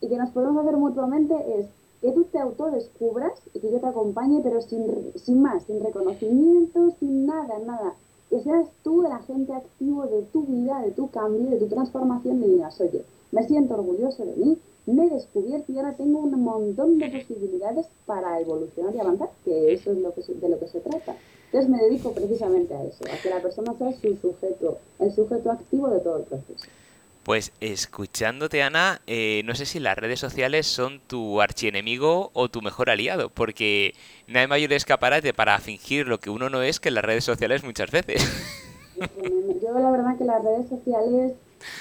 y 0.00 0.08
que 0.08 0.16
nos 0.16 0.30
podemos 0.30 0.64
hacer 0.64 0.76
mutuamente 0.76 1.34
es 1.58 1.66
que 2.00 2.12
tú 2.12 2.24
te 2.24 2.38
autodescubras 2.38 3.32
y 3.54 3.60
que 3.60 3.70
yo 3.70 3.80
te 3.80 3.86
acompañe, 3.86 4.40
pero 4.42 4.60
sin, 4.60 5.12
sin 5.16 5.42
más, 5.42 5.64
sin 5.64 5.82
reconocimiento, 5.82 6.92
sin 7.00 7.26
nada, 7.26 7.58
nada. 7.58 7.94
Que 8.30 8.40
seas 8.40 8.68
tú 8.84 9.04
el 9.04 9.12
agente 9.12 9.52
activo 9.52 10.06
de 10.06 10.22
tu 10.32 10.42
vida, 10.42 10.80
de 10.82 10.92
tu 10.92 11.10
cambio, 11.10 11.50
de 11.50 11.56
tu 11.56 11.66
transformación 11.66 12.42
y 12.44 12.48
digas, 12.48 12.80
oye, 12.80 13.02
me 13.32 13.46
siento 13.46 13.74
orgulloso 13.74 14.24
de 14.24 14.36
mí, 14.36 14.58
me 14.92 15.06
he 15.06 15.10
descubierto 15.10 15.72
y 15.72 15.78
ahora 15.78 15.94
tengo 15.94 16.20
un 16.20 16.42
montón 16.42 16.98
de 16.98 17.08
posibilidades 17.08 17.86
para 18.06 18.40
evolucionar 18.40 18.94
y 18.94 19.00
avanzar, 19.00 19.30
que 19.44 19.72
eso 19.72 19.92
es 19.92 19.98
lo 19.98 20.14
que, 20.14 20.22
de 20.22 20.48
lo 20.48 20.58
que 20.58 20.68
se 20.68 20.80
trata. 20.80 21.16
Entonces 21.46 21.70
me 21.70 21.78
dedico 21.78 22.12
precisamente 22.12 22.74
a 22.74 22.84
eso, 22.84 23.04
a 23.12 23.16
que 23.22 23.30
la 23.30 23.40
persona 23.40 23.74
sea 23.78 23.92
su 23.92 24.16
sujeto, 24.16 24.78
el 24.98 25.14
sujeto 25.14 25.50
activo 25.50 25.88
de 25.88 26.00
todo 26.00 26.18
el 26.18 26.24
proceso. 26.24 26.66
Pues 27.22 27.52
escuchándote, 27.60 28.62
Ana, 28.62 29.02
eh, 29.06 29.42
no 29.44 29.54
sé 29.54 29.66
si 29.66 29.80
las 29.80 29.98
redes 29.98 30.18
sociales 30.18 30.66
son 30.66 31.00
tu 31.06 31.42
archienemigo 31.42 32.30
o 32.32 32.48
tu 32.48 32.62
mejor 32.62 32.88
aliado, 32.88 33.28
porque 33.28 33.94
no 34.26 34.38
hay 34.38 34.46
mayor 34.46 34.72
escaparate 34.72 35.34
para 35.34 35.58
fingir 35.58 36.06
lo 36.06 36.20
que 36.20 36.30
uno 36.30 36.48
no 36.48 36.62
es 36.62 36.80
que 36.80 36.88
en 36.88 36.94
las 36.94 37.04
redes 37.04 37.24
sociales 37.24 37.64
muchas 37.64 37.90
veces. 37.90 38.26
Yo 39.62 39.78
la 39.78 39.90
verdad 39.90 40.16
que 40.16 40.24
las 40.24 40.42
redes 40.42 40.68
sociales 40.68 41.34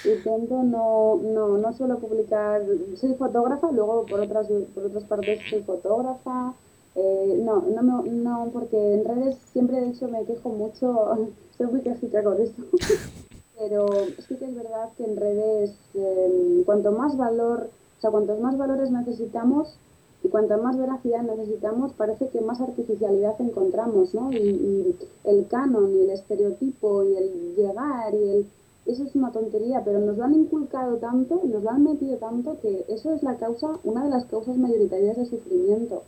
intento 0.05 0.63
no, 0.63 1.17
no, 1.17 1.57
no 1.57 1.73
suelo 1.73 1.99
publicar, 1.99 2.63
soy 2.95 3.13
fotógrafa, 3.15 3.71
luego 3.71 4.05
por 4.05 4.19
otras, 4.19 4.47
por 4.73 4.85
otras 4.85 5.03
partes 5.03 5.39
soy 5.49 5.61
fotógrafa, 5.63 6.53
eh, 6.95 7.41
no, 7.43 7.61
no, 7.61 8.03
no, 8.03 8.49
porque 8.51 8.93
en 8.95 9.05
redes 9.05 9.37
siempre 9.51 9.79
de 9.81 9.89
hecho 9.89 10.07
me 10.07 10.25
quejo 10.25 10.49
mucho, 10.49 11.29
soy 11.57 11.67
muy 11.67 11.81
quejica 11.81 12.23
con 12.23 12.41
eso. 12.41 12.53
pero 13.57 13.87
sí 14.27 14.35
que 14.35 14.45
es 14.45 14.55
verdad 14.55 14.89
que 14.97 15.03
en 15.03 15.17
redes, 15.17 15.75
em, 15.95 16.63
cuanto 16.63 16.91
más 16.91 17.17
valor, 17.17 17.69
o 17.97 18.01
sea, 18.01 18.11
cuantos 18.11 18.39
más 18.39 18.57
valores 18.57 18.91
necesitamos 18.91 19.77
y 20.23 20.29
cuanto 20.29 20.57
más 20.61 20.77
veracidad 20.77 21.23
necesitamos, 21.23 21.93
parece 21.93 22.27
que 22.29 22.41
más 22.41 22.61
artificialidad 22.61 23.35
encontramos, 23.39 24.13
¿no? 24.13 24.31
Y, 24.31 24.95
el 25.23 25.47
canon 25.47 25.93
y 25.95 26.03
el 26.03 26.09
estereotipo 26.11 27.03
y 27.03 27.17
el 27.17 27.55
llegar 27.55 28.13
y 28.13 28.29
el... 28.29 28.45
Eso 28.87 29.03
es 29.03 29.15
una 29.15 29.31
tontería, 29.31 29.81
pero 29.83 29.99
nos 29.99 30.17
lo 30.17 30.23
han 30.23 30.33
inculcado 30.33 30.97
tanto 30.97 31.41
nos 31.43 31.61
lo 31.61 31.69
han 31.69 31.83
metido 31.83 32.17
tanto 32.17 32.57
que 32.61 32.85
eso 32.87 33.13
es 33.13 33.21
la 33.21 33.35
causa, 33.35 33.67
una 33.83 34.05
de 34.05 34.09
las 34.09 34.25
causas 34.25 34.55
mayoritarias 34.55 35.17
de 35.17 35.25
sufrimiento. 35.25 36.03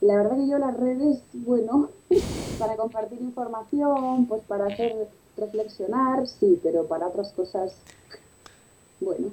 La 0.00 0.16
verdad 0.16 0.36
que 0.36 0.48
yo 0.48 0.58
las 0.58 0.76
redes, 0.76 1.22
bueno, 1.32 1.90
para 2.58 2.76
compartir 2.76 3.20
información, 3.20 4.26
pues 4.26 4.42
para 4.48 4.66
hacer 4.66 5.08
reflexionar, 5.36 6.26
sí, 6.26 6.58
pero 6.62 6.86
para 6.86 7.08
otras 7.08 7.32
cosas, 7.32 7.74
bueno. 9.00 9.28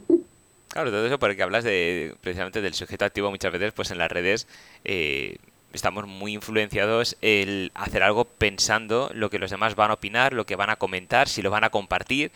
Claro, 0.67 0.91
todo 0.91 1.05
eso 1.05 1.19
porque 1.19 1.41
hablas 1.41 1.63
de 1.63 2.15
precisamente 2.21 2.61
del 2.61 2.73
sujeto 2.73 3.05
activo 3.05 3.31
muchas 3.31 3.51
veces, 3.51 3.71
pues 3.73 3.91
en 3.91 3.97
las 3.97 4.11
redes 4.11 4.45
eh, 4.83 5.37
estamos 5.73 6.05
muy 6.05 6.33
influenciados 6.33 7.17
el 7.21 7.71
hacer 7.73 8.03
algo 8.03 8.25
pensando 8.25 9.09
lo 9.13 9.29
que 9.29 9.39
los 9.39 9.51
demás 9.51 9.75
van 9.75 9.91
a 9.91 9.95
opinar, 9.95 10.33
lo 10.33 10.45
que 10.45 10.55
van 10.55 10.69
a 10.69 10.75
comentar, 10.75 11.27
si 11.27 11.41
lo 11.41 11.49
van 11.49 11.63
a 11.63 11.69
compartir 11.69 12.31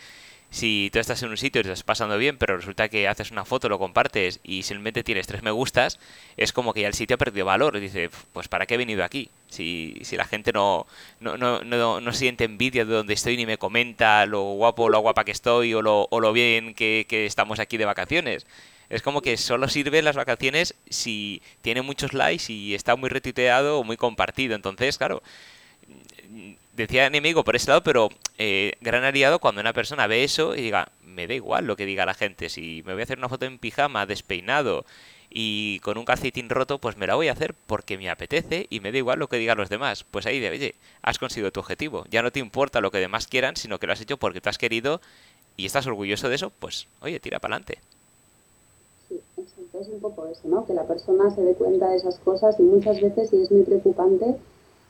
si 0.54 0.88
tú 0.92 1.00
estás 1.00 1.20
en 1.24 1.30
un 1.30 1.36
sitio 1.36 1.60
y 1.60 1.64
te 1.64 1.72
estás 1.72 1.82
pasando 1.82 2.16
bien, 2.16 2.38
pero 2.38 2.56
resulta 2.56 2.88
que 2.88 3.08
haces 3.08 3.32
una 3.32 3.44
foto, 3.44 3.68
lo 3.68 3.80
compartes 3.80 4.38
y 4.44 4.62
simplemente 4.62 5.02
tienes 5.02 5.26
tres 5.26 5.42
me 5.42 5.50
gustas, 5.50 5.98
es 6.36 6.52
como 6.52 6.72
que 6.72 6.82
ya 6.82 6.86
el 6.86 6.94
sitio 6.94 7.16
ha 7.16 7.18
perdido 7.18 7.44
valor. 7.44 7.80
Dice, 7.80 8.08
pues 8.32 8.46
¿para 8.46 8.64
qué 8.64 8.74
he 8.74 8.76
venido 8.76 9.02
aquí? 9.02 9.30
Si, 9.48 9.98
si 10.02 10.16
la 10.16 10.26
gente 10.26 10.52
no, 10.52 10.86
no, 11.18 11.36
no, 11.36 11.64
no, 11.64 12.00
no 12.00 12.12
siente 12.12 12.44
envidia 12.44 12.84
de 12.84 12.94
donde 12.94 13.14
estoy 13.14 13.36
ni 13.36 13.46
me 13.46 13.58
comenta 13.58 14.26
lo 14.26 14.42
guapo 14.42 14.84
o 14.84 14.88
lo 14.90 15.00
guapa 15.00 15.24
que 15.24 15.32
estoy 15.32 15.74
o 15.74 15.82
lo, 15.82 16.06
o 16.08 16.20
lo 16.20 16.32
bien 16.32 16.74
que, 16.74 17.04
que 17.08 17.26
estamos 17.26 17.58
aquí 17.58 17.76
de 17.76 17.86
vacaciones. 17.86 18.46
Es 18.90 19.02
como 19.02 19.22
que 19.22 19.36
solo 19.36 19.68
sirven 19.68 20.04
las 20.04 20.14
vacaciones 20.14 20.76
si 20.88 21.42
tiene 21.62 21.82
muchos 21.82 22.12
likes 22.12 22.52
y 22.52 22.74
está 22.74 22.94
muy 22.94 23.08
retuiteado 23.08 23.80
o 23.80 23.82
muy 23.82 23.96
compartido. 23.96 24.54
Entonces, 24.54 24.98
claro, 24.98 25.20
decía 26.76 27.06
enemigo 27.06 27.44
por 27.44 27.56
ese 27.56 27.68
lado, 27.68 27.82
pero 27.82 28.08
eh, 28.38 28.72
gran 28.80 29.04
aliado 29.04 29.38
cuando 29.38 29.60
una 29.60 29.72
persona 29.72 30.06
ve 30.06 30.24
eso 30.24 30.54
y 30.54 30.62
diga, 30.62 30.88
me 31.04 31.26
da 31.26 31.34
igual 31.34 31.66
lo 31.66 31.76
que 31.76 31.86
diga 31.86 32.06
la 32.06 32.14
gente, 32.14 32.48
si 32.48 32.82
me 32.84 32.92
voy 32.92 33.02
a 33.02 33.04
hacer 33.04 33.18
una 33.18 33.28
foto 33.28 33.46
en 33.46 33.58
pijama, 33.58 34.06
despeinado 34.06 34.84
y 35.30 35.80
con 35.80 35.98
un 35.98 36.04
calcetín 36.04 36.48
roto, 36.48 36.78
pues 36.78 36.96
me 36.96 37.06
la 37.06 37.16
voy 37.16 37.28
a 37.28 37.32
hacer 37.32 37.54
porque 37.66 37.98
me 37.98 38.10
apetece 38.10 38.66
y 38.70 38.80
me 38.80 38.92
da 38.92 38.98
igual 38.98 39.18
lo 39.18 39.28
que 39.28 39.36
digan 39.36 39.58
los 39.58 39.68
demás. 39.68 40.04
Pues 40.04 40.26
ahí 40.26 40.38
de, 40.38 40.50
oye, 40.50 40.74
has 41.02 41.18
conseguido 41.18 41.50
tu 41.50 41.60
objetivo, 41.60 42.04
ya 42.10 42.22
no 42.22 42.30
te 42.30 42.40
importa 42.40 42.80
lo 42.80 42.90
que 42.90 42.98
demás 42.98 43.26
quieran, 43.26 43.56
sino 43.56 43.78
que 43.78 43.86
lo 43.86 43.92
has 43.92 44.00
hecho 44.00 44.16
porque 44.16 44.40
tú 44.40 44.48
has 44.48 44.58
querido 44.58 45.00
y 45.56 45.66
estás 45.66 45.86
orgulloso 45.86 46.28
de 46.28 46.36
eso, 46.36 46.50
pues 46.50 46.86
oye, 47.00 47.20
tira 47.20 47.38
para 47.38 47.56
adelante. 47.56 47.78
Sí, 49.08 49.20
es 49.80 49.88
un 49.88 50.00
poco 50.00 50.26
eso, 50.26 50.42
¿no? 50.44 50.66
Que 50.66 50.72
la 50.72 50.84
persona 50.84 51.34
se 51.34 51.42
dé 51.42 51.54
cuenta 51.54 51.88
de 51.88 51.96
esas 51.96 52.18
cosas 52.18 52.58
y 52.58 52.62
muchas 52.62 53.00
veces, 53.00 53.32
y 53.32 53.42
es 53.42 53.50
muy 53.50 53.62
preocupante, 53.62 54.36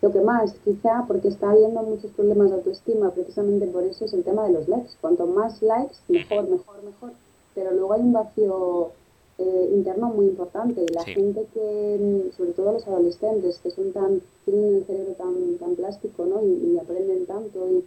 lo 0.05 0.13
que 0.13 0.21
más, 0.21 0.53
quizá 0.67 1.05
porque 1.09 1.29
está 1.29 1.51
habiendo 1.51 1.83
muchos 1.83 2.11
problemas 2.11 2.51
de 2.51 2.57
autoestima, 2.57 3.11
precisamente 3.11 3.67
por 3.69 3.85
eso 3.85 4.05
es 4.05 4.13
el 4.13 4.23
tema 4.23 4.47
de 4.47 4.53
los 4.53 4.69
likes. 4.69 4.91
Cuanto 5.01 5.27
más 5.27 5.63
likes, 5.63 5.95
mejor, 6.09 6.47
mejor, 6.47 6.83
mejor. 6.85 7.13
Pero 7.55 7.71
luego 7.71 7.95
hay 7.95 8.03
un 8.03 8.13
vacío 8.13 8.91
eh, 9.39 9.71
interno 9.73 10.09
muy 10.09 10.27
importante 10.27 10.85
y 10.85 10.93
la 10.93 11.05
gente 11.05 11.47
que, 11.55 12.31
sobre 12.37 12.53
todo 12.53 12.73
los 12.73 12.87
adolescentes, 12.87 13.59
que 13.63 13.71
son 13.71 13.93
tan, 13.93 14.21
tienen 14.45 14.75
el 14.75 14.85
cerebro 14.85 15.15
tan, 15.15 15.57
tan 15.59 15.75
plástico 15.75 16.27
¿no? 16.27 16.43
y, 16.45 16.77
aprenden 16.77 17.25
tanto, 17.25 17.67
y 17.71 17.83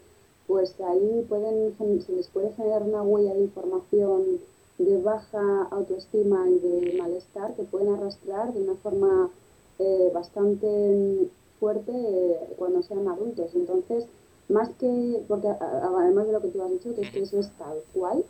pues 0.47 0.73
ahí 0.81 1.23
pueden, 1.29 1.75
se 2.01 2.13
les 2.13 2.27
puede 2.29 2.51
generar 2.53 2.81
una 2.81 3.03
huella 3.03 3.35
de 3.35 3.41
información 3.41 4.39
de 4.79 5.01
baja 5.03 5.67
autoestima 5.69 6.49
y 6.49 6.57
de 6.57 6.97
malestar 6.97 7.53
que 7.53 7.63
pueden 7.63 7.93
arrastrar 7.93 8.53
de 8.53 8.61
una 8.63 8.75
forma 8.75 9.29
eh, 9.77 10.09
bastante 10.11 11.29
fuerte 11.59 11.91
eh, 11.91 12.39
cuando 12.57 12.81
sean 12.83 13.07
adultos. 13.07 13.51
Entonces, 13.55 14.05
más 14.49 14.69
que, 14.79 15.21
porque 15.27 15.47
además 15.47 16.27
de 16.27 16.33
lo 16.33 16.41
que 16.41 16.49
tú 16.49 16.61
has 16.61 16.71
dicho, 16.71 16.95
que, 16.95 17.01
es 17.01 17.11
que 17.11 17.23
eso 17.23 17.39
es 17.39 17.49
tal 17.57 17.81
cual, 17.93 18.23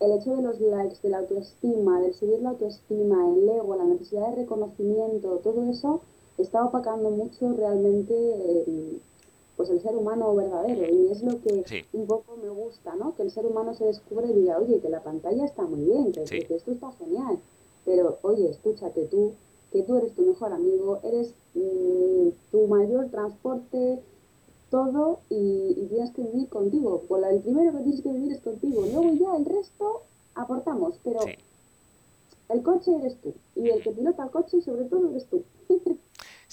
el 0.00 0.12
hecho 0.12 0.36
de 0.36 0.42
los 0.42 0.60
likes, 0.60 0.96
de 1.02 1.08
la 1.08 1.18
autoestima, 1.18 2.00
del 2.00 2.14
subir 2.14 2.40
la 2.40 2.50
autoestima, 2.50 3.34
el 3.34 3.48
ego, 3.48 3.76
la 3.76 3.84
necesidad 3.84 4.30
de 4.30 4.42
reconocimiento, 4.42 5.40
todo 5.42 5.70
eso 5.70 6.00
está 6.36 6.64
opacando 6.64 7.10
mucho 7.10 7.52
realmente 7.52 8.12
eh, 8.14 8.98
pues 9.56 9.70
el 9.70 9.80
ser 9.80 9.96
humano 9.96 10.34
verdadero 10.34 10.92
y 10.92 11.12
es 11.12 11.22
lo 11.22 11.40
que 11.40 11.86
un 11.92 12.06
poco 12.06 12.36
me 12.42 12.48
gusta, 12.48 12.94
¿no? 12.96 13.14
Que 13.14 13.22
el 13.22 13.30
ser 13.30 13.46
humano 13.46 13.72
se 13.74 13.84
descubre 13.84 14.26
y 14.26 14.32
diga, 14.32 14.58
oye, 14.58 14.80
que 14.80 14.88
la 14.88 15.00
pantalla 15.00 15.44
está 15.44 15.62
muy 15.62 15.84
bien, 15.84 16.12
que, 16.12 16.24
que 16.24 16.54
esto 16.56 16.72
está 16.72 16.90
genial, 16.92 17.38
pero 17.84 18.18
oye, 18.22 18.50
escúchate 18.50 19.04
tú, 19.04 19.32
que 19.74 19.82
tú 19.82 19.96
eres 19.96 20.14
tu 20.14 20.22
mejor 20.22 20.52
amigo, 20.52 21.00
eres 21.02 21.34
mm, 21.54 22.28
tu 22.52 22.68
mayor 22.68 23.08
transporte, 23.08 23.98
todo, 24.70 25.18
y, 25.28 25.88
tienes 25.90 26.12
que 26.12 26.22
vivir 26.22 26.48
contigo. 26.48 27.02
Pues 27.08 27.24
el 27.24 27.40
primero 27.40 27.72
que 27.72 27.82
tienes 27.82 28.00
que 28.00 28.12
vivir 28.12 28.32
es 28.32 28.40
contigo. 28.40 28.82
Luego 28.82 29.12
ya 29.14 29.36
el 29.36 29.44
resto 29.44 30.02
aportamos, 30.36 30.94
pero 31.02 31.20
el 32.50 32.62
coche 32.62 32.94
eres 32.94 33.16
tú. 33.20 33.34
Y 33.56 33.68
el 33.68 33.82
que 33.82 33.90
pilota 33.90 34.22
el 34.22 34.30
coche, 34.30 34.62
sobre 34.62 34.84
todo, 34.84 35.10
eres 35.10 35.26
tú. 35.26 35.42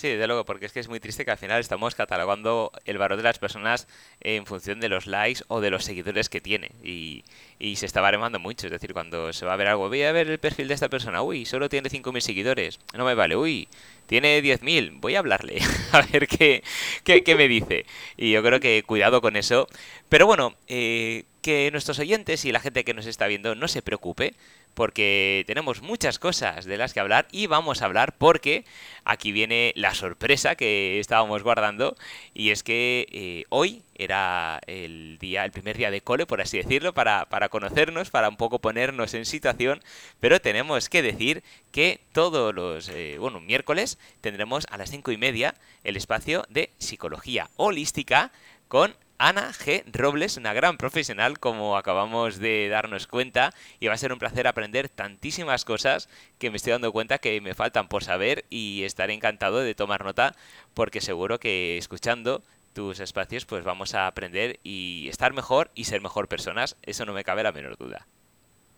Sí, 0.01 0.07
desde 0.07 0.25
luego, 0.25 0.45
porque 0.45 0.65
es 0.65 0.71
que 0.71 0.79
es 0.79 0.87
muy 0.87 0.99
triste 0.99 1.25
que 1.25 1.29
al 1.29 1.37
final 1.37 1.59
estamos 1.59 1.93
catalogando 1.93 2.71
el 2.85 2.97
valor 2.97 3.17
de 3.17 3.23
las 3.23 3.37
personas 3.37 3.87
en 4.19 4.47
función 4.47 4.79
de 4.79 4.89
los 4.89 5.05
likes 5.05 5.43
o 5.47 5.61
de 5.61 5.69
los 5.69 5.83
seguidores 5.83 6.27
que 6.27 6.41
tiene. 6.41 6.71
Y, 6.83 7.23
y 7.59 7.75
se 7.75 7.85
está 7.85 8.01
baremando 8.01 8.39
mucho. 8.39 8.65
Es 8.65 8.71
decir, 8.71 8.93
cuando 8.93 9.31
se 9.31 9.45
va 9.45 9.53
a 9.53 9.57
ver 9.57 9.67
algo, 9.67 9.89
voy 9.89 10.01
a 10.01 10.11
ver 10.11 10.27
el 10.27 10.39
perfil 10.39 10.69
de 10.69 10.73
esta 10.73 10.89
persona. 10.89 11.21
Uy, 11.21 11.45
solo 11.45 11.69
tiene 11.69 11.87
5.000 11.87 12.19
seguidores. 12.19 12.79
No 12.95 13.05
me 13.05 13.13
vale. 13.13 13.35
Uy, 13.35 13.67
tiene 14.07 14.41
10.000. 14.41 14.99
Voy 14.99 15.13
a 15.13 15.19
hablarle. 15.19 15.61
a 15.91 16.01
ver 16.01 16.27
qué, 16.27 16.63
qué, 17.03 17.23
qué, 17.23 17.35
me 17.35 17.47
dice. 17.47 17.85
Y 18.17 18.31
yo 18.31 18.41
creo 18.41 18.59
que 18.59 18.81
cuidado 18.81 19.21
con 19.21 19.35
eso. 19.35 19.67
Pero 20.09 20.25
bueno, 20.25 20.55
eh, 20.67 21.25
que 21.43 21.69
nuestros 21.71 21.99
oyentes 21.99 22.43
y 22.45 22.51
la 22.51 22.59
gente 22.59 22.83
que 22.83 22.95
nos 22.95 23.05
está 23.05 23.27
viendo 23.27 23.53
no 23.53 23.67
se 23.67 23.83
preocupe 23.83 24.33
porque 24.73 25.43
tenemos 25.47 25.81
muchas 25.81 26.19
cosas 26.19 26.65
de 26.65 26.77
las 26.77 26.93
que 26.93 26.99
hablar 26.99 27.27
y 27.31 27.47
vamos 27.47 27.81
a 27.81 27.85
hablar 27.85 28.15
porque 28.17 28.65
aquí 29.03 29.31
viene 29.31 29.73
la 29.75 29.93
sorpresa 29.93 30.55
que 30.55 30.99
estábamos 30.99 31.43
guardando 31.43 31.95
y 32.33 32.51
es 32.51 32.63
que 32.63 33.07
eh, 33.11 33.45
hoy 33.49 33.83
era 33.95 34.59
el 34.67 35.17
día, 35.19 35.45
el 35.45 35.51
primer 35.51 35.77
día 35.77 35.91
de 35.91 36.01
cole, 36.01 36.25
por 36.25 36.41
así 36.41 36.57
decirlo, 36.57 36.93
para, 36.93 37.25
para 37.25 37.49
conocernos, 37.49 38.09
para 38.09 38.29
un 38.29 38.37
poco 38.37 38.59
ponernos 38.59 39.13
en 39.13 39.25
situación, 39.25 39.81
pero 40.19 40.41
tenemos 40.41 40.89
que 40.89 41.01
decir 41.01 41.43
que 41.71 42.01
todos 42.11 42.53
los, 42.53 42.89
eh, 42.89 43.19
miércoles 43.45 43.97
tendremos 44.21 44.65
a 44.71 44.77
las 44.77 44.89
cinco 44.89 45.11
y 45.11 45.17
media 45.17 45.55
el 45.83 45.97
espacio 45.97 46.45
de 46.49 46.71
psicología 46.79 47.49
holística 47.57 48.31
con 48.67 48.95
Ana 49.23 49.51
G. 49.53 49.83
Robles, 49.93 50.37
una 50.37 50.51
gran 50.51 50.77
profesional 50.77 51.37
como 51.37 51.77
acabamos 51.77 52.39
de 52.39 52.67
darnos 52.69 53.05
cuenta 53.05 53.53
y 53.79 53.85
va 53.85 53.93
a 53.93 53.97
ser 53.97 54.11
un 54.11 54.17
placer 54.17 54.47
aprender 54.47 54.89
tantísimas 54.89 55.63
cosas 55.63 56.09
que 56.39 56.49
me 56.49 56.57
estoy 56.57 56.71
dando 56.71 56.91
cuenta 56.91 57.19
que 57.19 57.39
me 57.39 57.53
faltan 57.53 57.87
por 57.87 58.03
saber 58.03 58.45
y 58.49 58.81
estaré 58.81 59.13
encantado 59.13 59.59
de 59.59 59.75
tomar 59.75 60.03
nota 60.03 60.33
porque 60.73 61.01
seguro 61.01 61.39
que 61.39 61.77
escuchando 61.77 62.41
tus 62.73 62.99
espacios 62.99 63.45
pues 63.45 63.63
vamos 63.63 63.93
a 63.93 64.07
aprender 64.07 64.57
y 64.63 65.07
estar 65.07 65.33
mejor 65.33 65.69
y 65.75 65.83
ser 65.83 66.01
mejor 66.01 66.27
personas, 66.27 66.75
eso 66.81 67.05
no 67.05 67.13
me 67.13 67.23
cabe 67.23 67.43
la 67.43 67.51
menor 67.51 67.77
duda. 67.77 68.07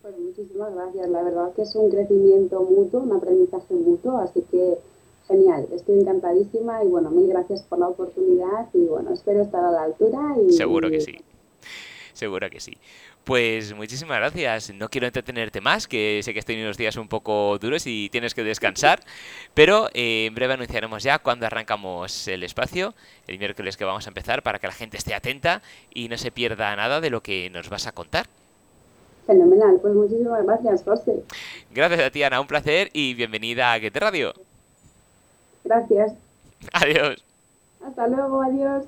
Pues 0.01 0.13
muchísimas 0.19 0.75
gracias, 0.75 1.07
la 1.07 1.23
verdad 1.23 1.53
que 1.55 1.61
es 1.61 1.73
un 1.73 1.89
crecimiento 1.89 2.59
mutuo, 2.63 2.99
un 2.99 3.13
aprendizaje 3.13 3.73
mutuo, 3.75 4.17
así 4.17 4.43
que 4.51 4.77
Genial, 5.27 5.67
estoy 5.71 5.99
encantadísima 5.99 6.83
y 6.83 6.87
bueno, 6.87 7.09
mil 7.09 7.29
gracias 7.29 7.63
por 7.63 7.79
la 7.79 7.87
oportunidad 7.87 8.67
y 8.73 8.85
bueno, 8.85 9.13
espero 9.13 9.41
estar 9.41 9.63
a 9.63 9.71
la 9.71 9.83
altura. 9.83 10.19
Y, 10.45 10.51
Seguro 10.51 10.89
que 10.89 10.99
sí. 10.99 11.17
Seguro 12.13 12.49
que 12.49 12.59
sí. 12.59 12.77
Pues 13.23 13.73
muchísimas 13.73 14.17
gracias. 14.17 14.73
No 14.73 14.89
quiero 14.89 15.07
entretenerte 15.07 15.61
más, 15.61 15.87
que 15.87 16.19
sé 16.23 16.33
que 16.33 16.39
has 16.39 16.45
tenido 16.45 16.67
unos 16.67 16.77
días 16.77 16.97
un 16.97 17.07
poco 17.07 17.57
duros 17.57 17.87
y 17.87 18.09
tienes 18.09 18.33
que 18.35 18.43
descansar, 18.43 18.99
pero 19.53 19.87
eh, 19.93 20.25
en 20.25 20.35
breve 20.35 20.55
anunciaremos 20.55 21.03
ya 21.03 21.19
cuando 21.19 21.45
arrancamos 21.45 22.27
el 22.27 22.43
espacio, 22.43 22.93
el 23.27 23.39
miércoles 23.39 23.77
que 23.77 23.85
vamos 23.85 24.05
a 24.05 24.09
empezar, 24.09 24.43
para 24.43 24.59
que 24.59 24.67
la 24.67 24.73
gente 24.73 24.97
esté 24.97 25.13
atenta 25.13 25.61
y 25.93 26.09
no 26.09 26.17
se 26.17 26.31
pierda 26.31 26.75
nada 26.75 26.99
de 26.99 27.09
lo 27.09 27.21
que 27.23 27.49
nos 27.49 27.69
vas 27.69 27.87
a 27.87 27.93
contar. 27.93 28.27
Fenomenal, 29.25 29.79
pues 29.81 29.93
muchísimas 29.93 30.45
gracias, 30.45 30.83
José. 30.83 31.23
Gracias 31.71 32.01
a 32.01 32.11
ti, 32.11 32.23
Ana, 32.23 32.41
un 32.41 32.47
placer 32.47 32.89
y 32.91 33.13
bienvenida 33.13 33.71
a 33.71 33.79
Guete 33.79 34.01
Radio. 34.01 34.33
Gracias. 35.63 36.13
Adiós. 36.73 37.23
Hasta 37.85 38.07
luego, 38.07 38.41
adiós. 38.41 38.85